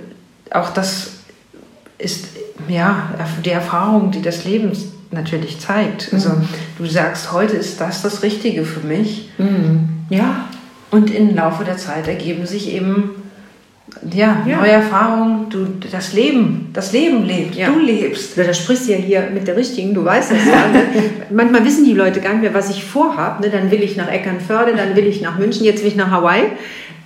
auch 0.52 0.70
das 0.72 1.12
ist 1.98 2.28
ja 2.68 3.10
die 3.44 3.50
Erfahrung, 3.50 4.12
die 4.12 4.22
das 4.22 4.46
Leben 4.46 4.72
natürlich 5.12 5.60
zeigt. 5.60 6.14
Also 6.14 6.30
mhm. 6.30 6.48
du 6.78 6.86
sagst, 6.86 7.32
heute 7.32 7.56
ist 7.56 7.82
das 7.82 8.02
das 8.02 8.24
Richtige 8.24 8.66
für 8.66 8.86
mich. 8.86 9.30
Mhm. 9.38 9.90
Ja. 10.10 10.46
Und 10.90 11.14
im 11.14 11.36
Laufe 11.36 11.66
der 11.66 11.78
Zeit 11.78 12.08
ergeben 12.08 12.46
sich 12.46 12.74
eben 12.74 13.12
ja, 14.14 14.44
ja. 14.46 14.58
neue 14.58 14.72
Erfahrungen, 14.72 15.50
du, 15.50 15.66
das 15.90 16.14
Leben, 16.14 16.70
das 16.74 16.92
Leben 16.92 17.26
lebt, 17.26 17.56
ja. 17.56 17.70
du 17.70 17.80
lebst. 17.80 18.38
Da 18.38 18.54
sprichst 18.54 18.88
du 18.88 18.92
ja 18.92 18.98
hier 18.98 19.30
mit 19.34 19.48
der 19.48 19.56
Richtigen, 19.56 19.94
du 19.94 20.04
weißt 20.04 20.32
das 20.32 20.46
ja. 20.46 20.68
Ne? 20.68 20.84
Manchmal 21.30 21.64
wissen 21.66 21.86
die 21.86 21.94
Leute 21.94 22.20
gar 22.20 22.34
nicht 22.34 22.42
mehr, 22.42 22.54
was 22.54 22.70
ich 22.70 22.84
vorhabe. 22.84 23.44
Ne? 23.44 23.50
Dann 23.50 23.72
will 23.72 23.82
ich 23.82 23.96
nach 23.96 24.12
Eckernförde, 24.12 24.76
dann 24.76 24.96
will 24.96 25.08
ich 25.08 25.22
nach 25.22 25.38
München, 25.40 25.66
jetzt 25.66 25.82
will 25.82 25.90
ich 25.90 25.96
nach 25.96 26.12
Hawaii. 26.12 26.44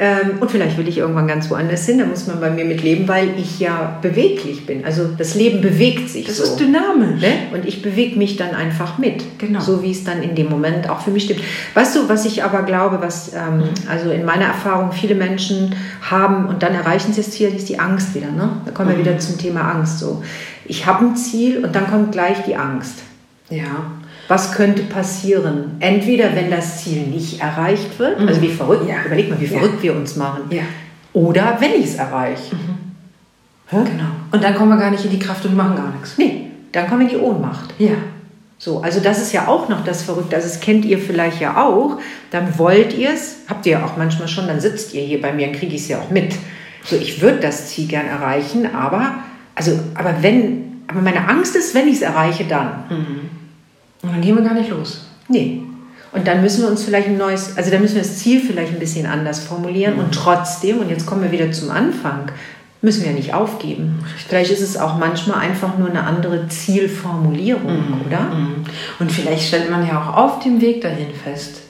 Ähm, 0.04 0.40
und 0.40 0.50
vielleicht 0.50 0.80
will 0.80 0.88
ich 0.88 0.98
irgendwann 0.98 1.28
ganz 1.28 1.48
woanders 1.52 1.86
hin, 1.86 2.00
da 2.00 2.06
muss 2.06 2.26
man 2.26 2.40
bei 2.40 2.50
mir 2.50 2.66
mit 2.66 2.82
leben, 2.82 3.08
weil 3.08 3.38
ich 3.38 3.60
ja 3.60 4.00
beweglich 4.02 4.66
bin. 4.66 4.84
Also 4.84 5.08
das 5.16 5.36
Leben 5.36 5.62
bewegt 5.62 6.10
sich 6.10 6.26
das 6.26 6.38
so. 6.38 6.44
Ist 6.44 6.60
dynamisch. 6.60 7.22
Ne? 7.22 7.34
Und 7.54 7.68
ich 7.68 7.84
bewege 7.84 8.18
mich 8.18 8.36
dann 8.36 8.56
einfach 8.56 8.98
mit. 8.98 9.24
Genau. 9.38 9.60
So 9.60 9.84
wie 9.84 9.92
es 9.92 10.04
dann 10.04 10.24
in 10.24 10.34
dem 10.34 10.50
Moment 10.50 10.90
auch 10.90 11.02
für 11.02 11.12
mich 11.12 11.26
stimmt. 11.26 11.42
Weißt 11.76 11.96
du, 11.96 12.10
was 12.10 12.26
ich 12.26 12.44
aber 12.44 12.64
glaube, 12.64 12.98
was 13.00 13.36
ähm, 13.36 13.66
also 13.88 14.10
in 14.10 14.26
meiner 14.26 14.46
Erfahrung 14.46 14.92
viele 14.92 15.14
Menschen 15.14 15.76
haben 16.02 16.48
und 16.48 16.64
dann 16.64 16.74
erreichen 16.74 17.14
sie 17.14 17.22
das 17.22 17.30
Ziel, 17.30 17.54
ist 17.56 17.70
die 17.70 17.78
Angst 17.78 18.16
wieder. 18.16 18.32
Ne? 18.32 18.50
Da 18.66 18.72
kommen 18.72 18.90
wir 18.90 18.96
mhm. 18.96 19.02
wieder 19.02 19.20
zum 19.20 19.38
Thema 19.38 19.72
Angst. 19.72 20.00
So. 20.00 20.24
Ich 20.66 20.88
habe 20.88 21.06
ein 21.06 21.16
Ziel 21.16 21.64
und 21.64 21.76
dann 21.76 21.88
kommt 21.88 22.12
gleich 22.12 22.44
die 22.48 22.56
Angst. 22.56 23.04
Ja 23.52 24.01
was 24.32 24.54
könnte 24.54 24.84
passieren? 24.84 25.76
Entweder, 25.80 26.34
wenn 26.34 26.50
das 26.50 26.82
Ziel 26.82 27.02
nicht 27.02 27.42
erreicht 27.42 28.00
wird, 28.00 28.22
mhm. 28.22 28.30
also 28.30 28.42
wie 28.42 28.48
verrückt, 28.48 28.88
ja. 28.88 29.04
überleg 29.06 29.30
mal, 29.30 29.40
wie 29.42 29.48
verrückt 29.48 29.80
ja. 29.80 29.84
wir 29.84 29.96
uns 29.98 30.16
machen, 30.16 30.44
ja. 30.50 30.64
oder 31.12 31.58
wenn 31.60 31.74
ich 31.74 31.88
es 31.88 31.96
erreiche. 31.96 32.56
Mhm. 32.56 33.84
Genau. 33.84 34.10
Und 34.32 34.42
dann 34.42 34.56
kommen 34.56 34.70
wir 34.70 34.78
gar 34.78 34.90
nicht 34.90 35.04
in 35.04 35.12
die 35.12 35.20
Kraft 35.20 35.46
und 35.46 35.56
machen 35.56 35.76
gar 35.76 35.92
nichts. 35.92 36.18
Nee, 36.18 36.48
dann 36.72 36.88
kommen 36.88 37.02
wir 37.02 37.12
in 37.12 37.20
die 37.20 37.22
Ohnmacht. 37.22 37.74
Ja. 37.78 37.92
So, 38.58 38.82
also 38.82 39.02
das 39.02 39.22
ist 39.22 39.34
ja 39.34 39.50
auch 39.50 39.68
noch 39.68 39.84
das 39.84 40.04
Verrückte. 40.04 40.38
Also 40.38 40.48
das 40.48 40.62
kennt 40.62 40.86
ihr 40.86 40.98
vielleicht 40.98 41.42
ja 41.42 41.62
auch. 41.62 42.00
Dann 42.32 42.58
wollt 42.58 42.98
ihr 42.98 43.10
es, 43.10 43.38
habt 43.50 43.66
ihr 43.66 43.74
ja 43.74 43.86
auch 43.86 43.98
manchmal 43.98 44.30
schon, 44.30 44.48
dann 44.48 44.62
sitzt 44.62 44.94
ihr 44.94 45.02
hier 45.02 45.22
bei 45.22 45.34
mir, 45.34 45.48
dann 45.48 45.56
kriege 45.56 45.76
ich 45.76 45.82
es 45.82 45.88
ja 45.90 46.00
auch 46.00 46.10
mit. 46.10 46.36
So, 46.86 46.96
ich 46.96 47.22
würde 47.22 47.40
das 47.40 47.68
Ziel 47.68 47.88
gern 47.88 48.08
erreichen, 48.08 48.74
aber, 48.74 49.16
also, 49.56 49.78
aber 49.96 50.16
wenn, 50.22 50.84
aber 50.88 51.02
meine 51.02 51.28
Angst 51.28 51.56
ist, 51.56 51.76
wenn 51.76 51.88
ich 51.88 51.96
es 51.96 52.02
erreiche, 52.02 52.46
dann. 52.46 52.84
Mhm. 52.90 53.41
Und 54.04 54.12
dann 54.12 54.22
gehen 54.22 54.36
wir 54.36 54.44
gar 54.44 54.54
nicht 54.54 54.70
los. 54.70 55.06
Nee. 55.28 55.62
Und 56.12 56.28
dann 56.28 56.42
müssen 56.42 56.64
wir 56.64 56.70
uns 56.70 56.84
vielleicht 56.84 57.08
ein 57.08 57.18
neues, 57.18 57.56
also 57.58 57.72
dann 57.72 57.82
müssen 57.82 57.96
wir 57.96 58.02
das 58.02 58.18
Ziel 58.18 58.42
vielleicht 58.42 58.74
ein 58.74 58.80
bisschen 58.80 59.06
anders 59.06 59.40
formulieren 59.40 59.96
mhm. 59.96 60.00
und 60.02 60.12
trotzdem, 60.14 60.80
und 60.80 60.90
jetzt 60.90 61.06
kommen 61.06 61.24
wir 61.24 61.32
wieder 61.32 61.52
zum 61.52 61.72
Anfang, 61.72 62.32
müssen 62.82 63.06
wir 63.06 63.14
nicht 63.14 63.34
aufgeben. 63.34 64.04
Vielleicht 64.28 64.52
ist 64.52 64.62
es 64.62 64.76
auch 64.76 64.98
manchmal 64.98 65.40
einfach 65.40 65.78
nur 65.78 65.90
eine 65.90 66.04
andere 66.04 66.48
Zielformulierung, 66.50 67.90
mhm. 67.90 68.02
oder? 68.06 68.22
Mhm. 68.22 68.66
Und 69.00 69.12
vielleicht 69.12 69.48
stellt 69.48 69.72
man 69.72 69.88
ja 69.88 70.02
auch 70.02 70.18
auf 70.18 70.40
dem 70.40 70.60
Weg 70.60 70.82
dahin 70.82 71.14
fest, 71.24 71.62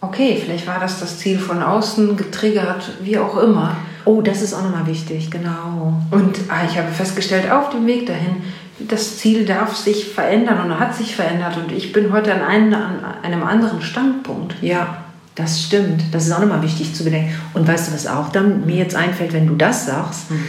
okay, 0.00 0.40
vielleicht 0.42 0.66
war 0.66 0.78
das 0.78 1.00
das 1.00 1.18
Ziel 1.18 1.38
von 1.38 1.62
außen 1.62 2.16
getriggert, 2.16 2.90
wie 3.02 3.18
auch 3.18 3.36
immer. 3.36 3.76
Oh, 4.04 4.22
das 4.22 4.40
ist 4.40 4.54
auch 4.54 4.62
nochmal 4.62 4.86
wichtig, 4.86 5.30
genau. 5.30 5.92
Und 6.10 6.38
ah, 6.48 6.64
ich 6.68 6.78
habe 6.78 6.88
festgestellt, 6.88 7.50
auf 7.50 7.70
dem 7.70 7.86
Weg 7.86 8.06
dahin 8.06 8.42
das 8.88 9.18
Ziel 9.18 9.44
darf 9.44 9.76
sich 9.76 10.06
verändern 10.06 10.70
und 10.70 10.78
hat 10.78 10.94
sich 10.94 11.14
verändert 11.14 11.56
und 11.56 11.72
ich 11.72 11.92
bin 11.92 12.12
heute 12.12 12.34
an 12.34 12.42
einem, 12.42 12.74
an 12.74 13.04
einem 13.22 13.42
anderen 13.42 13.82
Standpunkt. 13.82 14.54
Ja, 14.60 15.04
das 15.34 15.62
stimmt. 15.62 16.02
Das 16.12 16.26
ist 16.26 16.32
auch 16.32 16.40
nochmal 16.40 16.62
wichtig 16.62 16.94
zu 16.94 17.04
bedenken. 17.04 17.34
Und 17.54 17.66
weißt 17.66 17.88
du, 17.88 17.94
was 17.94 18.06
auch 18.06 18.30
dann 18.30 18.66
mir 18.66 18.76
jetzt 18.76 18.96
einfällt, 18.96 19.32
wenn 19.32 19.46
du 19.46 19.54
das 19.54 19.86
sagst? 19.86 20.30
Mhm. 20.30 20.44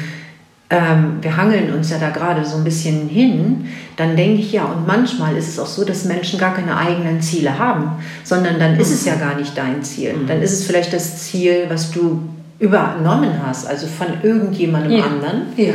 Ähm, 0.69 1.17
wir 1.21 1.35
hangeln 1.35 1.73
uns 1.73 1.89
ja 1.89 1.97
da 1.97 2.11
gerade 2.11 2.45
so 2.45 2.55
ein 2.57 2.63
bisschen 2.63 3.09
hin, 3.09 3.67
dann 3.97 4.15
denke 4.15 4.41
ich 4.41 4.53
ja, 4.53 4.63
und 4.63 4.87
manchmal 4.87 5.35
ist 5.35 5.49
es 5.49 5.59
auch 5.59 5.67
so, 5.67 5.83
dass 5.83 6.05
Menschen 6.05 6.39
gar 6.39 6.55
keine 6.55 6.77
eigenen 6.77 7.21
Ziele 7.21 7.59
haben, 7.59 7.91
sondern 8.23 8.57
dann 8.57 8.79
ist 8.79 8.89
es 8.89 9.03
ja 9.03 9.15
gar 9.15 9.35
nicht 9.35 9.57
dein 9.57 9.83
Ziel. 9.83 10.13
Mhm. 10.13 10.27
Dann 10.27 10.41
ist 10.41 10.53
es 10.53 10.63
vielleicht 10.63 10.93
das 10.93 11.23
Ziel, 11.23 11.65
was 11.67 11.91
du 11.91 12.21
übernommen 12.59 13.33
hast, 13.45 13.67
also 13.67 13.85
von 13.87 14.07
irgendjemandem 14.23 14.91
ja. 14.93 15.03
anderen. 15.03 15.41
Ja. 15.57 15.73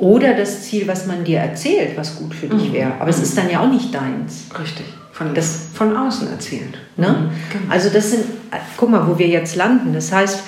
Oder 0.00 0.34
das 0.34 0.62
Ziel, 0.62 0.88
was 0.88 1.06
man 1.06 1.24
dir 1.24 1.38
erzählt, 1.38 1.96
was 1.96 2.16
gut 2.16 2.34
für 2.34 2.46
dich 2.46 2.70
mhm. 2.70 2.72
wäre. 2.72 2.94
Aber 2.94 3.04
mhm. 3.04 3.10
es 3.10 3.20
ist 3.20 3.36
dann 3.36 3.50
ja 3.50 3.60
auch 3.60 3.70
nicht 3.70 3.94
deins. 3.94 4.46
Richtig. 4.58 4.86
Von, 5.12 5.34
das, 5.34 5.68
von 5.74 5.94
außen 5.94 6.30
erzählt. 6.30 6.78
Ne? 6.96 7.08
Mhm. 7.08 7.30
Genau. 7.52 7.72
Also 7.72 7.90
das 7.90 8.10
sind, 8.10 8.24
guck 8.78 8.90
mal, 8.90 9.06
wo 9.06 9.18
wir 9.18 9.28
jetzt 9.28 9.56
landen. 9.56 9.92
Das 9.92 10.10
heißt, 10.10 10.42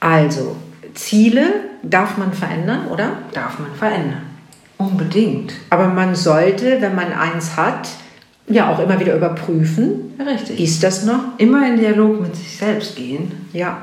also 0.00 0.56
Ziele 0.92 1.46
darf 1.82 2.18
man 2.18 2.32
verändern, 2.34 2.88
oder? 2.88 3.12
Darf 3.32 3.58
man 3.58 3.74
verändern. 3.74 4.22
Unbedingt. 4.76 5.54
Aber 5.70 5.88
man 5.88 6.14
sollte, 6.14 6.82
wenn 6.82 6.94
man 6.94 7.12
eins 7.12 7.56
hat, 7.56 7.88
ja 8.46 8.70
auch 8.70 8.78
immer 8.80 9.00
wieder 9.00 9.16
überprüfen. 9.16 10.14
Richtig. 10.18 10.60
Ist 10.60 10.82
das 10.82 11.04
noch? 11.04 11.38
Immer 11.38 11.66
in 11.66 11.78
Dialog 11.78 12.20
mit 12.20 12.36
sich 12.36 12.56
selbst 12.56 12.96
gehen. 12.96 13.32
Ja. 13.54 13.78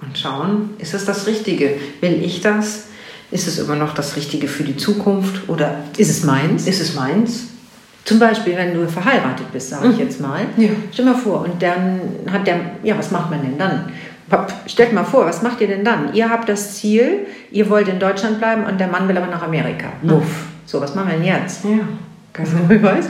Und 0.00 0.16
schauen, 0.16 0.70
ist 0.78 0.94
es 0.94 1.04
das 1.04 1.26
Richtige? 1.26 1.74
Will 2.00 2.22
ich 2.22 2.40
das? 2.40 2.86
Ist 3.30 3.48
es 3.48 3.58
immer 3.58 3.74
noch 3.74 3.94
das 3.94 4.16
Richtige 4.16 4.46
für 4.46 4.62
die 4.62 4.76
Zukunft 4.76 5.48
oder 5.48 5.78
ist 5.96 6.10
es 6.10 6.24
meins? 6.24 6.66
Ist 6.66 6.80
es 6.80 6.94
meins? 6.94 7.48
Zum 8.04 8.20
Beispiel, 8.20 8.56
wenn 8.56 8.72
du 8.72 8.86
verheiratet 8.88 9.52
bist, 9.52 9.70
sage 9.70 9.88
ich 9.88 9.94
mhm. 9.94 10.00
jetzt 10.00 10.20
mal. 10.20 10.42
Ja. 10.56 10.68
Stell 10.92 11.04
mal 11.04 11.16
vor, 11.16 11.40
und 11.40 11.60
dann 11.60 12.00
hat 12.30 12.46
der, 12.46 12.60
ja, 12.84 12.96
was 12.96 13.10
macht 13.10 13.30
man 13.30 13.42
denn 13.42 13.58
dann? 13.58 13.92
Stellt 14.66 14.92
mal 14.92 15.04
vor, 15.04 15.26
was 15.26 15.42
macht 15.42 15.60
ihr 15.60 15.66
denn 15.66 15.84
dann? 15.84 16.14
Ihr 16.14 16.30
habt 16.30 16.48
das 16.48 16.76
Ziel, 16.76 17.26
ihr 17.50 17.68
wollt 17.68 17.88
in 17.88 17.98
Deutschland 17.98 18.38
bleiben 18.38 18.64
und 18.64 18.78
der 18.78 18.86
Mann 18.86 19.08
will 19.08 19.16
aber 19.16 19.26
nach 19.26 19.42
Amerika. 19.42 19.88
Muff. 20.02 20.46
So, 20.66 20.80
was 20.80 20.94
machen 20.94 21.10
wir 21.10 21.16
denn 21.16 21.26
jetzt? 21.26 21.64
Ja. 21.64 21.80
Also, 22.38 22.56
ich 22.74 22.82
weiß. 22.82 23.06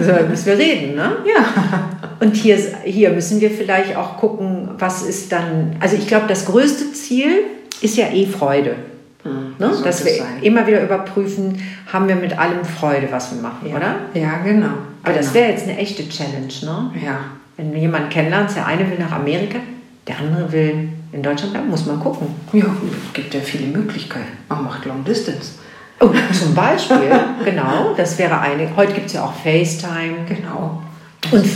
so, 0.00 0.28
müssen 0.28 0.46
wir 0.46 0.58
reden, 0.58 0.96
ne? 0.96 1.16
Ja. 1.24 1.90
und 2.20 2.36
hier, 2.36 2.58
hier 2.84 3.10
müssen 3.10 3.40
wir 3.40 3.50
vielleicht 3.50 3.96
auch 3.96 4.18
gucken, 4.18 4.70
was 4.78 5.02
ist 5.02 5.32
dann, 5.32 5.76
also 5.80 5.96
ich 5.96 6.06
glaube, 6.06 6.26
das 6.28 6.44
größte 6.44 6.92
Ziel 6.92 7.44
ist 7.80 7.96
ja 7.96 8.08
eh 8.08 8.26
Freude. 8.26 8.76
Hm, 9.26 9.46
Ne? 9.58 9.72
Dass 9.82 10.04
wir 10.04 10.12
sein. 10.12 10.42
immer 10.42 10.66
wieder 10.66 10.82
überprüfen, 10.82 11.60
haben 11.92 12.08
wir 12.08 12.16
mit 12.16 12.38
allem 12.38 12.64
Freude, 12.64 13.08
was 13.10 13.34
wir 13.34 13.40
machen, 13.40 13.68
ja. 13.68 13.76
oder? 13.76 13.94
Ja, 14.14 14.38
genau. 14.44 14.72
Aber 15.02 15.14
das 15.14 15.32
genau. 15.32 15.34
wäre 15.34 15.50
jetzt 15.52 15.68
eine 15.68 15.78
echte 15.78 16.08
Challenge, 16.08 16.52
ne? 16.62 16.90
Ja. 17.04 17.18
Wenn 17.56 17.72
du 17.72 17.78
jemanden 17.78 18.10
kennenlernst, 18.10 18.56
der 18.56 18.66
eine 18.66 18.90
will 18.90 18.98
nach 18.98 19.12
Amerika, 19.12 19.58
der 20.06 20.18
andere 20.18 20.52
will 20.52 20.88
in 21.12 21.22
Deutschland 21.22 21.52
bleiben, 21.52 21.70
muss 21.70 21.86
man 21.86 21.98
gucken. 22.00 22.28
Ja, 22.52 22.64
es 22.64 23.12
gibt 23.14 23.32
ja 23.32 23.40
viele 23.40 23.66
Möglichkeiten. 23.68 24.36
Man 24.48 24.64
macht 24.64 24.84
Long 24.84 25.04
Distance. 25.04 25.52
Oh, 26.00 26.10
zum 26.32 26.54
Beispiel, 26.54 27.10
genau, 27.44 27.94
das 27.96 28.18
wäre 28.18 28.38
eine. 28.40 28.68
Heute 28.76 28.92
gibt 28.92 29.06
es 29.06 29.14
ja 29.14 29.24
auch 29.24 29.32
FaceTime. 29.32 30.26
Genau. 30.28 30.82
Und, 31.32 31.46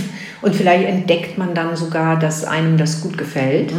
und 0.40 0.56
vielleicht 0.56 0.88
entdeckt 0.88 1.36
man 1.36 1.54
dann 1.54 1.76
sogar, 1.76 2.18
dass 2.18 2.44
einem 2.44 2.78
das 2.78 3.02
gut 3.02 3.18
gefällt. 3.18 3.74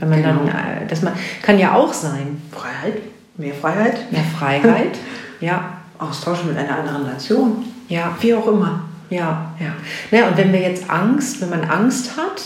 wenn 0.00 0.08
man 0.08 0.22
genau. 0.22 0.34
dann, 0.44 0.48
äh, 0.48 0.86
das 0.88 1.02
man, 1.02 1.12
kann 1.42 1.58
ja 1.58 1.74
auch 1.74 1.92
sein. 1.92 2.40
Freiheit, 2.50 3.02
mehr 3.38 3.54
Freiheit, 3.54 4.12
Mehr 4.12 4.24
Freiheit. 4.38 4.98
ja, 5.40 5.78
Austausch 5.98 6.44
mit 6.44 6.56
einer 6.56 6.78
anderen 6.78 7.04
Nation. 7.04 7.64
ja, 7.88 8.16
Wie 8.20 8.34
auch 8.34 8.46
immer. 8.48 8.80
ja. 9.10 9.52
Ja. 9.58 9.72
Naja, 10.10 10.28
und 10.28 10.36
wenn 10.36 10.52
wir 10.52 10.60
jetzt 10.60 10.90
Angst, 10.90 11.40
wenn 11.40 11.50
man 11.50 11.64
Angst 11.64 12.16
hat, 12.16 12.42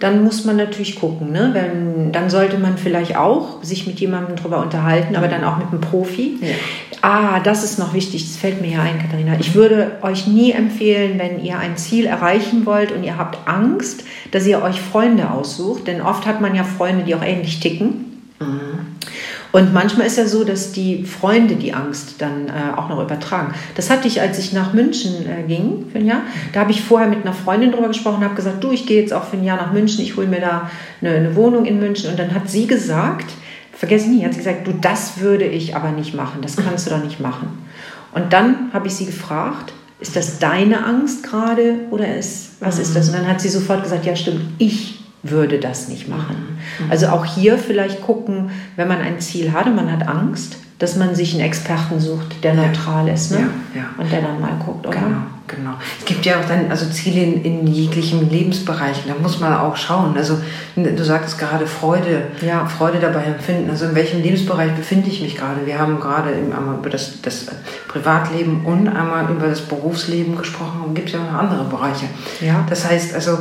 dann 0.00 0.24
muss 0.24 0.44
man 0.44 0.56
natürlich 0.56 0.98
gucken. 0.98 1.32
Ne? 1.32 1.50
Wenn, 1.52 2.12
dann 2.12 2.28
sollte 2.28 2.58
man 2.58 2.76
vielleicht 2.76 3.16
auch 3.16 3.62
sich 3.62 3.86
mit 3.86 4.00
jemandem 4.00 4.36
drüber 4.36 4.58
unterhalten, 4.60 5.16
aber 5.16 5.28
dann 5.28 5.44
auch 5.44 5.56
mit 5.56 5.68
einem 5.68 5.80
Profi. 5.80 6.38
Ja. 6.40 6.48
Ah, 7.00 7.40
das 7.40 7.64
ist 7.64 7.78
noch 7.78 7.94
wichtig, 7.94 8.26
das 8.26 8.36
fällt 8.36 8.60
mir 8.60 8.72
ja 8.72 8.82
ein, 8.82 8.98
Katharina. 8.98 9.34
Ich 9.38 9.54
würde 9.54 9.92
euch 10.02 10.26
nie 10.26 10.52
empfehlen, 10.52 11.18
wenn 11.18 11.42
ihr 11.42 11.58
ein 11.58 11.76
Ziel 11.76 12.06
erreichen 12.06 12.66
wollt 12.66 12.92
und 12.92 13.04
ihr 13.04 13.16
habt 13.18 13.46
Angst, 13.46 14.04
dass 14.30 14.46
ihr 14.46 14.62
euch 14.62 14.80
Freunde 14.80 15.30
aussucht, 15.30 15.86
denn 15.86 16.00
oft 16.00 16.26
hat 16.26 16.40
man 16.40 16.54
ja 16.54 16.64
Freunde, 16.64 17.04
die 17.04 17.14
auch 17.14 17.22
ähnlich 17.22 17.60
ticken. 17.60 18.22
Und 19.54 19.72
manchmal 19.72 20.08
ist 20.08 20.18
ja 20.18 20.26
so, 20.26 20.42
dass 20.42 20.72
die 20.72 21.04
Freunde 21.04 21.54
die 21.54 21.72
Angst 21.74 22.16
dann 22.18 22.48
äh, 22.48 22.76
auch 22.76 22.88
noch 22.88 23.00
übertragen. 23.00 23.54
Das 23.76 23.88
hatte 23.88 24.08
ich, 24.08 24.20
als 24.20 24.36
ich 24.40 24.52
nach 24.52 24.72
München 24.72 25.12
äh, 25.28 25.46
ging 25.46 25.86
für 25.92 25.98
ein 25.98 26.06
Jahr. 26.06 26.22
Da 26.52 26.58
habe 26.58 26.72
ich 26.72 26.82
vorher 26.82 27.08
mit 27.08 27.24
einer 27.24 27.32
Freundin 27.32 27.70
drüber 27.70 27.86
gesprochen, 27.86 28.24
habe 28.24 28.34
gesagt, 28.34 28.64
du, 28.64 28.72
ich 28.72 28.84
gehe 28.84 29.00
jetzt 29.00 29.12
auch 29.12 29.22
für 29.22 29.36
ein 29.36 29.44
Jahr 29.44 29.56
nach 29.56 29.72
München, 29.72 30.02
ich 30.02 30.16
hole 30.16 30.26
mir 30.26 30.40
da 30.40 30.68
eine, 31.00 31.14
eine 31.14 31.36
Wohnung 31.36 31.66
in 31.66 31.78
München. 31.78 32.10
Und 32.10 32.18
dann 32.18 32.34
hat 32.34 32.50
sie 32.50 32.66
gesagt, 32.66 33.30
vergesse 33.70 34.10
nie, 34.10 34.24
hat 34.24 34.32
sie 34.32 34.38
gesagt, 34.38 34.66
du, 34.66 34.72
das 34.72 35.20
würde 35.20 35.44
ich 35.44 35.76
aber 35.76 35.92
nicht 35.92 36.14
machen, 36.14 36.40
das 36.42 36.56
kannst 36.56 36.88
du 36.88 36.90
doch 36.90 37.04
nicht 37.04 37.20
machen. 37.20 37.46
Und 38.12 38.32
dann 38.32 38.70
habe 38.72 38.88
ich 38.88 38.96
sie 38.96 39.06
gefragt, 39.06 39.72
ist 40.00 40.16
das 40.16 40.40
deine 40.40 40.84
Angst 40.84 41.22
gerade 41.22 41.76
oder 41.92 42.16
ist, 42.16 42.56
was 42.58 42.80
ist 42.80 42.96
das? 42.96 43.08
Und 43.08 43.18
dann 43.18 43.28
hat 43.28 43.40
sie 43.40 43.50
sofort 43.50 43.84
gesagt, 43.84 44.04
ja 44.04 44.16
stimmt, 44.16 44.40
ich 44.58 45.03
würde 45.24 45.58
das 45.58 45.88
nicht 45.88 46.08
machen. 46.08 46.58
Also 46.90 47.08
auch 47.08 47.24
hier 47.24 47.58
vielleicht 47.58 48.02
gucken, 48.02 48.50
wenn 48.76 48.88
man 48.88 49.00
ein 49.00 49.20
Ziel 49.20 49.52
hat 49.52 49.66
und 49.66 49.74
man 49.74 49.90
hat 49.90 50.06
Angst, 50.06 50.58
dass 50.78 50.96
man 50.96 51.14
sich 51.14 51.32
einen 51.32 51.42
Experten 51.42 52.00
sucht, 52.00 52.42
der 52.42 52.54
neutral 52.54 53.08
ist 53.08 53.30
ne? 53.30 53.48
Ja, 53.74 53.80
ja. 53.80 53.86
und 53.96 54.10
der 54.10 54.22
dann 54.22 54.40
mal 54.40 54.52
guckt, 54.64 54.86
oder? 54.86 54.98
Genau, 54.98 55.16
genau. 55.46 55.70
Es 56.00 56.04
gibt 56.04 56.26
ja 56.26 56.40
auch 56.40 56.44
dann 56.46 56.68
also 56.68 56.86
Ziele 56.86 57.22
in, 57.22 57.44
in 57.44 57.66
jeglichen 57.66 58.28
Lebensbereichen. 58.28 59.04
Da 59.06 59.14
muss 59.14 59.38
man 59.38 59.54
auch 59.54 59.76
schauen. 59.76 60.16
Also 60.16 60.38
du 60.74 61.04
sagtest 61.04 61.38
gerade 61.38 61.66
Freude, 61.66 62.26
Ja. 62.40 62.66
Freude 62.66 62.98
dabei 62.98 63.22
empfinden. 63.22 63.70
Also 63.70 63.86
in 63.86 63.94
welchem 63.94 64.20
Lebensbereich 64.20 64.72
befinde 64.72 65.08
ich 65.08 65.22
mich 65.22 65.36
gerade? 65.36 65.64
Wir 65.64 65.78
haben 65.78 66.00
gerade 66.00 66.30
einmal 66.30 66.76
über 66.78 66.90
das, 66.90 67.22
das 67.22 67.46
Privatleben 67.86 68.66
und 68.66 68.88
einmal 68.88 69.30
über 69.30 69.46
das 69.46 69.60
Berufsleben 69.60 70.36
gesprochen. 70.36 70.80
Und 70.84 70.94
gibt 70.94 71.10
ja 71.10 71.20
noch 71.20 71.34
andere 71.34 71.64
Bereiche. 71.64 72.06
Ja. 72.40 72.66
Das 72.68 72.84
heißt 72.84 73.14
also, 73.14 73.38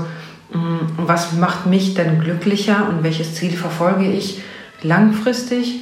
was 0.98 1.34
macht 1.34 1.66
mich 1.66 1.94
dann 1.96 2.20
glücklicher 2.20 2.88
und 2.90 3.04
welches 3.04 3.36
Ziel 3.36 3.52
verfolge 3.52 4.06
ich 4.12 4.42
langfristig? 4.82 5.82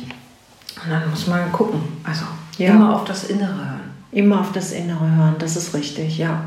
Und 0.84 0.92
dann 0.92 1.10
muss 1.10 1.28
man 1.28 1.52
gucken. 1.52 1.82
Also 2.04 2.26
Ja. 2.58 2.72
immer 2.72 2.96
auf 2.96 3.06
das 3.06 3.26
Innere 3.26 3.54
hören. 3.56 3.82
Immer 4.12 4.42
auf 4.42 4.52
das 4.52 4.72
Innere 4.72 5.10
hören, 5.16 5.36
das 5.40 5.56
ist 5.56 5.74
richtig, 5.74 6.18
ja. 6.18 6.44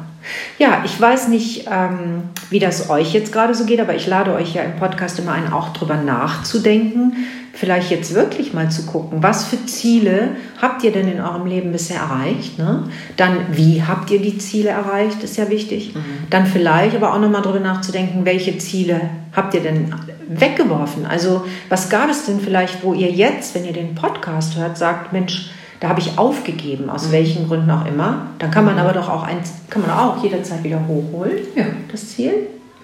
Ja, 0.59 0.83
ich 0.85 1.01
weiß 1.01 1.29
nicht, 1.29 1.67
ähm, 1.71 2.25
wie 2.51 2.59
das 2.59 2.91
euch 2.91 3.13
jetzt 3.13 3.33
gerade 3.33 3.55
so 3.55 3.65
geht, 3.65 3.81
aber 3.81 3.95
ich 3.95 4.07
lade 4.07 4.35
euch 4.35 4.55
ja 4.55 4.63
im 4.63 4.77
Podcast 4.77 5.19
immer 5.19 5.33
ein, 5.33 5.53
auch 5.53 5.73
drüber 5.73 5.97
nachzudenken, 5.97 7.15
vielleicht 7.53 7.91
jetzt 7.91 8.15
wirklich 8.15 8.53
mal 8.53 8.71
zu 8.71 8.85
gucken, 8.85 9.23
was 9.23 9.47
für 9.47 9.65
Ziele 9.67 10.31
habt 10.61 10.83
ihr 10.83 10.93
denn 10.93 11.09
in 11.09 11.21
eurem 11.21 11.47
Leben 11.47 11.73
bisher 11.73 12.01
erreicht? 12.01 12.59
Ne? 12.59 12.89
Dann, 13.17 13.37
wie 13.53 13.83
habt 13.83 14.11
ihr 14.11 14.21
die 14.21 14.39
Ziele 14.39 14.71
erreicht, 14.71 15.23
ist 15.23 15.37
ja 15.37 15.49
wichtig. 15.51 15.95
Dann 16.31 16.47
vielleicht 16.47 16.97
aber 16.97 17.15
auch 17.15 17.21
nochmal 17.21 17.43
drüber 17.43 17.61
nachzudenken, 17.61 18.25
welche 18.25 18.59
Ziele 18.59 19.01
habt 19.35 19.55
ihr 19.55 19.61
denn 19.61 19.95
weggeworfen? 20.29 21.07
Also, 21.07 21.45
was 21.69 21.91
gab 21.91 22.11
es 22.11 22.27
denn 22.27 22.41
vielleicht, 22.41 22.83
wo 22.83 22.93
ihr 22.93 23.11
jetzt, 23.11 23.55
wenn 23.55 23.65
ihr 23.65 23.73
den 23.73 23.95
Podcast 23.95 24.57
hört, 24.57 24.77
sagt, 24.77 25.13
Mensch, 25.13 25.51
da 25.85 25.90
habe 25.90 26.01
ich 26.01 26.16
aufgegeben, 26.16 26.88
aus 26.88 27.12
welchen 27.12 27.47
Gründen 27.47 27.70
auch 27.70 27.85
immer. 27.85 28.29
Dann 28.38 28.51
kann 28.51 28.64
man 28.64 28.79
aber 28.79 28.94
doch 28.94 29.07
auch 29.11 29.23
ein, 29.23 29.37
kann 29.68 29.83
man 29.83 29.90
auch 29.90 30.23
jederzeit 30.25 30.64
wieder 30.64 30.81
hochholen, 30.88 31.37
Ja. 31.55 31.66
das 31.92 32.09
Ziel. 32.09 32.33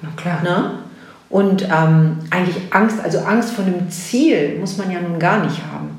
Na 0.02 0.10
klar. 0.16 0.42
Ne? 0.42 0.70
Und 1.30 1.62
ähm, 1.62 2.18
eigentlich 2.28 2.56
Angst, 2.70 2.98
also 3.02 3.20
Angst 3.20 3.52
vor 3.54 3.64
einem 3.64 3.88
Ziel 3.90 4.58
muss 4.60 4.76
man 4.76 4.90
ja 4.90 5.00
nun 5.00 5.18
gar 5.18 5.42
nicht 5.42 5.62
haben. 5.72 5.96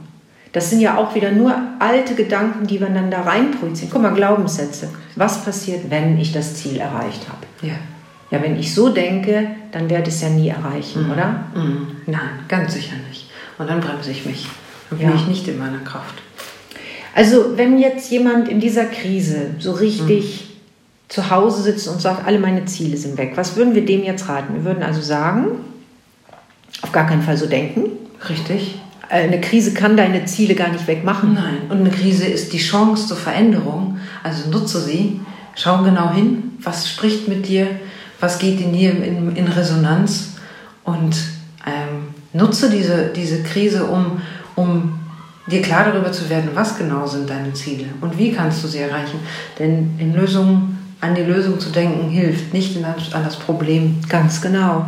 Das 0.51 0.69
sind 0.69 0.79
ja 0.79 0.95
auch 0.95 1.15
wieder 1.15 1.31
nur 1.31 1.55
alte 1.79 2.13
Gedanken, 2.13 2.67
die 2.67 2.77
man 2.77 2.93
dann 2.93 3.09
da 3.09 3.21
reinprojizieren. 3.21 3.89
Guck 3.91 4.03
mal, 4.03 4.13
Glaubenssätze. 4.13 4.89
Was 5.15 5.43
passiert, 5.43 5.89
wenn 5.89 6.19
ich 6.19 6.31
das 6.33 6.53
Ziel 6.53 6.77
erreicht 6.77 7.27
habe? 7.29 7.47
Ja. 7.67 7.73
Ja, 8.29 8.43
wenn 8.43 8.59
ich 8.59 8.75
so 8.75 8.89
denke, 8.89 9.47
dann 9.71 9.89
werde 9.89 10.09
ich 10.09 10.13
es 10.15 10.21
ja 10.21 10.29
nie 10.29 10.49
erreichen, 10.49 11.09
oder? 11.11 11.45
Mhm. 11.55 11.87
Nein, 12.05 12.19
ganz 12.47 12.73
sicher 12.73 12.93
nicht. 13.09 13.27
Und 13.57 13.67
dann 13.71 13.81
bremse 13.81 14.11
ich 14.11 14.23
mich. 14.27 14.47
Dann 14.91 14.99
bin 14.99 15.09
Ja. 15.09 15.15
ich 15.15 15.25
nicht 15.25 15.47
in 15.47 15.57
meiner 15.57 15.79
Kraft. 15.79 16.13
Also 17.13 17.57
wenn 17.57 17.77
jetzt 17.79 18.09
jemand 18.11 18.47
in 18.47 18.59
dieser 18.59 18.85
Krise 18.85 19.51
so 19.59 19.73
richtig 19.73 20.47
zu 21.09 21.29
Hause 21.29 21.61
sitzt 21.61 21.87
und 21.89 22.01
sagt, 22.01 22.25
alle 22.25 22.39
meine 22.39 22.65
Ziele 22.65 22.95
sind 22.95 23.17
weg, 23.17 23.33
was 23.35 23.55
würden 23.57 23.75
wir 23.75 23.85
dem 23.85 24.03
jetzt 24.03 24.29
raten? 24.29 24.53
Wir 24.53 24.63
würden 24.63 24.83
also 24.83 25.01
sagen, 25.01 25.47
auf 26.81 26.91
gar 26.91 27.05
keinen 27.05 27.21
Fall 27.21 27.37
so 27.37 27.47
denken. 27.47 27.83
Richtig? 28.29 28.79
Äh, 29.09 29.23
Eine 29.23 29.41
Krise 29.41 29.73
kann 29.73 29.97
deine 29.97 30.25
Ziele 30.25 30.55
gar 30.55 30.69
nicht 30.69 30.87
wegmachen. 30.87 31.33
Nein. 31.33 31.57
Und 31.69 31.79
eine 31.79 31.89
Krise 31.89 32.25
ist 32.25 32.53
die 32.53 32.59
Chance 32.59 33.07
zur 33.07 33.17
Veränderung. 33.17 33.99
Also 34.23 34.49
nutze 34.49 34.81
sie. 34.81 35.19
Schau 35.55 35.83
genau 35.83 36.13
hin. 36.13 36.53
Was 36.59 36.89
spricht 36.89 37.27
mit 37.27 37.47
dir? 37.47 37.67
Was 38.21 38.39
geht 38.39 38.61
in 38.61 38.71
dir 38.71 38.91
in, 38.91 39.35
in 39.35 39.47
Resonanz? 39.47 40.35
Und 40.85 41.15
ähm, 41.65 42.13
nutze 42.33 42.69
diese, 42.69 43.11
diese 43.15 43.43
Krise, 43.43 43.85
um, 43.85 44.21
um 44.55 45.00
dir 45.51 45.61
klar 45.61 45.85
darüber 45.91 46.11
zu 46.11 46.29
werden, 46.29 46.49
was 46.53 46.77
genau 46.77 47.05
sind 47.05 47.29
deine 47.29 47.53
Ziele 47.53 47.85
und 48.01 48.17
wie 48.17 48.31
kannst 48.31 48.63
du 48.63 48.67
sie 48.67 48.79
erreichen. 48.79 49.19
Denn 49.59 49.91
in 49.99 50.13
Lösungen, 50.15 50.79
an 51.01 51.15
die 51.15 51.23
Lösung 51.23 51.59
zu 51.59 51.69
denken, 51.69 52.09
hilft 52.09 52.53
nicht 52.53 52.77
an 52.83 53.23
das, 53.23 53.35
Problem. 53.37 53.97
Ganz 54.09 54.41
genau. 54.41 54.85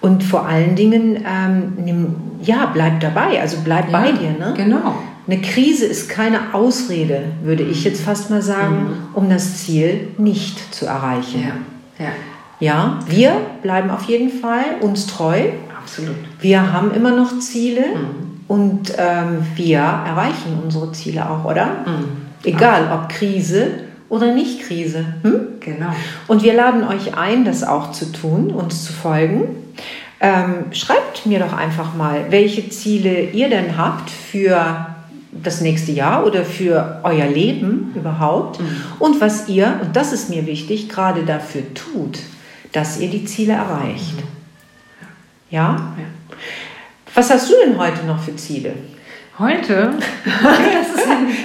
Und 0.00 0.22
vor 0.22 0.46
allen 0.46 0.76
Dingen, 0.76 1.24
ähm, 1.26 1.72
nimm, 1.82 2.14
ja, 2.42 2.70
bleib 2.72 3.00
dabei, 3.00 3.40
also 3.40 3.58
bleib 3.64 3.90
bei 3.90 4.12
dir. 4.12 4.32
Ne? 4.38 4.54
Genau. 4.56 4.96
Eine 5.26 5.40
Krise 5.40 5.86
ist 5.86 6.10
keine 6.10 6.52
Ausrede, 6.52 7.22
würde 7.42 7.62
ich 7.62 7.84
jetzt 7.84 8.02
fast 8.02 8.28
mal 8.28 8.42
sagen, 8.42 8.88
um 9.14 9.30
das 9.30 9.56
Ziel 9.64 10.08
nicht 10.18 10.74
zu 10.74 10.84
erreichen. 10.84 11.42
Ja, 11.98 12.04
ja, 12.04 12.12
Ja, 12.60 12.98
wir 13.08 13.32
bleiben 13.62 13.88
auf 13.90 14.04
jeden 14.04 14.30
Fall 14.30 14.64
uns 14.82 15.06
treu. 15.06 15.40
absolut. 15.80 16.16
Wir 16.40 16.72
haben 16.74 16.92
immer 16.92 17.12
noch 17.16 17.38
Ziele 17.38 17.84
und 18.48 18.92
ähm, 18.98 19.46
wir 19.54 19.78
erreichen 19.78 20.58
unsere 20.62 20.92
Ziele 20.92 21.28
auch, 21.28 21.44
oder? 21.44 21.84
Egal 22.44 22.90
ob 22.92 23.08
Krise 23.08 23.70
oder 24.08 24.34
nicht 24.34 24.62
Krise. 24.62 25.04
Hm? 25.22 25.40
Genau. 25.60 25.92
Und 26.28 26.42
wir 26.42 26.54
laden 26.54 26.86
euch 26.86 27.16
ein, 27.16 27.44
das 27.44 27.64
auch 27.64 27.92
zu 27.92 28.12
tun, 28.12 28.50
uns 28.50 28.84
zu 28.84 28.92
folgen. 28.92 29.44
Ähm, 30.20 30.72
schreibt 30.72 31.26
mir 31.26 31.38
doch 31.38 31.52
einfach 31.52 31.94
mal, 31.94 32.26
welche 32.30 32.68
Ziele 32.68 33.30
ihr 33.30 33.48
denn 33.48 33.76
habt 33.76 34.10
für 34.10 34.86
das 35.32 35.60
nächste 35.60 35.92
Jahr 35.92 36.24
oder 36.26 36.44
für 36.44 37.00
euer 37.02 37.26
Leben 37.26 37.92
überhaupt 37.94 38.60
und 39.00 39.20
was 39.20 39.48
ihr, 39.48 39.80
und 39.82 39.96
das 39.96 40.12
ist 40.12 40.30
mir 40.30 40.46
wichtig, 40.46 40.88
gerade 40.88 41.24
dafür 41.24 41.62
tut, 41.74 42.20
dass 42.72 43.00
ihr 43.00 43.10
die 43.10 43.24
Ziele 43.24 43.54
erreicht. 43.54 44.14
Ja? 45.50 45.94
Ja. 45.98 46.04
Was 47.14 47.30
hast 47.30 47.48
du 47.50 47.54
denn 47.64 47.78
heute 47.78 48.04
noch 48.06 48.20
für 48.20 48.34
Ziele? 48.36 48.72
Heute 49.38 49.90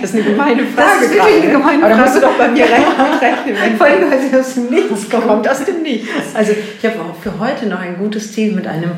Das 0.02 0.12
ist 0.12 0.16
eine 0.16 0.24
gemeine 0.24 0.64
Frage. 0.64 0.88
Das 1.00 1.02
ist 1.04 1.14
wirklich 1.14 1.44
eine 1.44 1.52
gemeine 1.52 1.84
Aber 1.86 1.96
da 1.96 2.02
musst 2.02 2.14
Frage. 2.14 2.22
du 2.22 2.28
doch 2.28 2.38
bei 2.38 2.48
mir 2.50 2.64
rechnen. 2.64 3.56
Wenn 3.60 3.78
Vor 3.78 3.88
allem, 3.88 4.12
weil 4.12 4.20
sie 4.22 4.38
aus 4.38 4.54
dem 4.56 4.70
Nichts 4.70 5.10
kommt. 5.10 5.48
aus 5.48 5.66
dem 5.66 5.82
Nichts. 5.82 6.08
Also 6.36 6.52
ich 6.54 6.86
habe 6.90 7.02
auch 7.02 7.16
für 7.16 7.40
heute 7.40 7.68
noch 7.68 7.80
ein 7.80 7.98
gutes 7.98 8.32
Ziel 8.34 8.54
mit 8.54 8.68
einem 8.68 8.92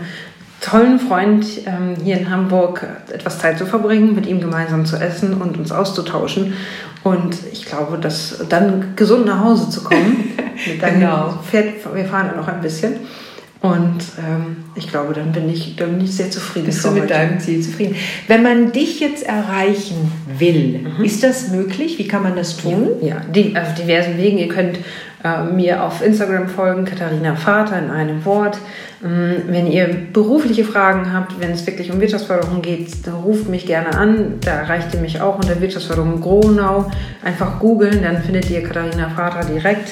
tollen 0.62 0.99
Freund 0.99 1.45
ähm, 1.65 1.95
hier 2.03 2.17
in 2.17 2.29
Hamburg 2.29 2.86
äh, 3.10 3.13
etwas 3.13 3.39
Zeit 3.39 3.57
zu 3.57 3.65
verbringen, 3.65 4.13
mit 4.13 4.25
ihm 4.27 4.39
gemeinsam 4.39 4.86
zu 4.86 4.97
essen 4.97 5.34
und 5.41 5.57
uns 5.57 5.71
auszutauschen. 5.71 6.53
Und 7.03 7.36
ich 7.51 7.65
glaube, 7.65 7.97
dass 7.97 8.45
dann 8.47 8.93
gesund 8.95 9.25
nach 9.25 9.43
Hause 9.43 9.69
zu 9.69 9.84
kommen, 9.84 10.38
genau. 10.79 11.39
Fährt, 11.49 11.93
wir 11.93 12.05
fahren 12.05 12.27
dann 12.27 12.38
noch 12.38 12.47
ein 12.47 12.62
bisschen. 12.62 12.95
Und 13.62 14.00
ähm, 14.17 14.58
ich 14.74 14.89
glaube, 14.89 15.13
dann 15.13 15.32
bin 15.32 15.47
ich, 15.47 15.76
dann 15.76 15.97
bin 15.97 16.06
ich 16.06 16.15
sehr 16.15 16.32
zufrieden. 16.32 16.65
Bist 16.65 16.84
du 16.84 16.89
mit 16.89 17.04
heute. 17.04 17.13
deinem 17.13 17.39
Ziel 17.39 17.62
zufrieden? 17.62 17.95
Wenn 18.28 18.41
man 18.41 18.71
dich 18.71 19.00
jetzt 19.00 19.24
erreichen 19.24 20.12
will, 20.39 20.80
mhm. 20.80 21.06
ist 21.06 21.21
das 21.21 21.50
möglich? 21.50 22.00
Wie 22.00 22.08
kann 22.08 22.24
man 22.24 22.36
das 22.36 22.58
tun? 22.58 22.89
Ja, 23.02 23.08
ja 23.08 23.21
die, 23.32 23.56
auf 23.56 23.76
diversen 23.76 24.17
Wegen. 24.17 24.39
Ihr 24.39 24.47
könnt 24.47 24.80
äh, 25.24 25.43
mir 25.43 25.84
auf 25.84 26.04
Instagram 26.04 26.47
folgen, 26.47 26.86
Katharina 26.86 27.36
Vater 27.36 27.78
in 27.78 27.91
einem 27.91 28.26
Wort. 28.26 28.58
Ähm, 29.04 29.43
wenn 29.45 29.67
ihr 29.67 29.88
berufliche 30.12 30.63
Fragen 30.63 31.13
habt, 31.13 31.39
wenn 31.39 31.52
es 31.52 31.67
wirklich 31.67 31.91
um 31.91 32.02
Wirtschaftsförderung 32.02 32.63
geht, 32.63 33.06
dann 33.06 33.13
ruft 33.13 33.47
mich 33.47 33.67
gerne 33.67 33.95
an. 33.95 34.39
Da 34.41 34.54
erreicht 34.54 34.91
ihr 34.95 35.02
mich 35.02 35.21
auch 35.21 35.36
unter 35.36 35.62
Wirtschaftsförderung 35.62 36.19
Gronau. 36.19 36.89
Einfach 37.24 37.60
googeln, 37.60 38.02
dann 38.02 38.24
findet 38.24 38.50
ihr 38.50 38.63
Katharina 38.63 39.10
Vater 39.10 39.45
direkt. 39.45 39.91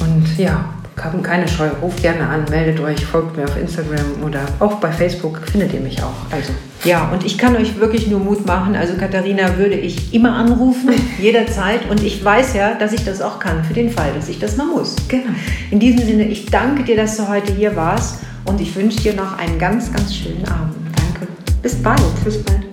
Und 0.00 0.36
ja, 0.36 0.74
haben 1.02 1.22
keine 1.22 1.46
Scheu, 1.46 1.68
ruft 1.82 2.02
gerne 2.02 2.26
an, 2.26 2.44
meldet 2.48 2.80
euch, 2.80 3.04
folgt 3.04 3.36
mir 3.36 3.44
auf 3.44 3.56
Instagram 3.56 4.22
oder 4.24 4.40
auch 4.60 4.76
bei 4.76 4.90
Facebook 4.90 5.40
findet 5.50 5.74
ihr 5.74 5.80
mich 5.80 6.02
auch. 6.02 6.32
Also. 6.32 6.52
Ja, 6.84 7.10
und 7.10 7.24
ich 7.24 7.36
kann 7.36 7.56
euch 7.56 7.78
wirklich 7.78 8.06
nur 8.06 8.20
Mut 8.20 8.46
machen. 8.46 8.76
Also 8.76 8.94
Katharina 8.94 9.58
würde 9.58 9.74
ich 9.74 10.14
immer 10.14 10.34
anrufen, 10.34 10.90
jederzeit. 11.20 11.88
Und 11.90 12.02
ich 12.02 12.24
weiß 12.24 12.54
ja, 12.54 12.74
dass 12.74 12.92
ich 12.92 13.04
das 13.04 13.20
auch 13.20 13.38
kann, 13.38 13.64
für 13.64 13.74
den 13.74 13.90
Fall, 13.90 14.12
dass 14.14 14.28
ich 14.28 14.38
das 14.38 14.56
mal 14.56 14.66
muss. 14.66 14.96
Genau. 15.08 15.32
In 15.70 15.80
diesem 15.80 16.04
Sinne, 16.06 16.24
ich 16.24 16.46
danke 16.46 16.84
dir, 16.84 16.96
dass 16.96 17.16
du 17.16 17.28
heute 17.28 17.52
hier 17.52 17.76
warst 17.76 18.20
und 18.46 18.60
ich 18.60 18.74
wünsche 18.74 19.00
dir 19.00 19.14
noch 19.14 19.38
einen 19.38 19.58
ganz, 19.58 19.92
ganz 19.92 20.14
schönen 20.14 20.46
Abend. 20.48 20.76
Danke. 20.96 21.32
Bis 21.62 21.74
bald. 21.74 22.24
Bis 22.24 22.42
bald. 22.42 22.65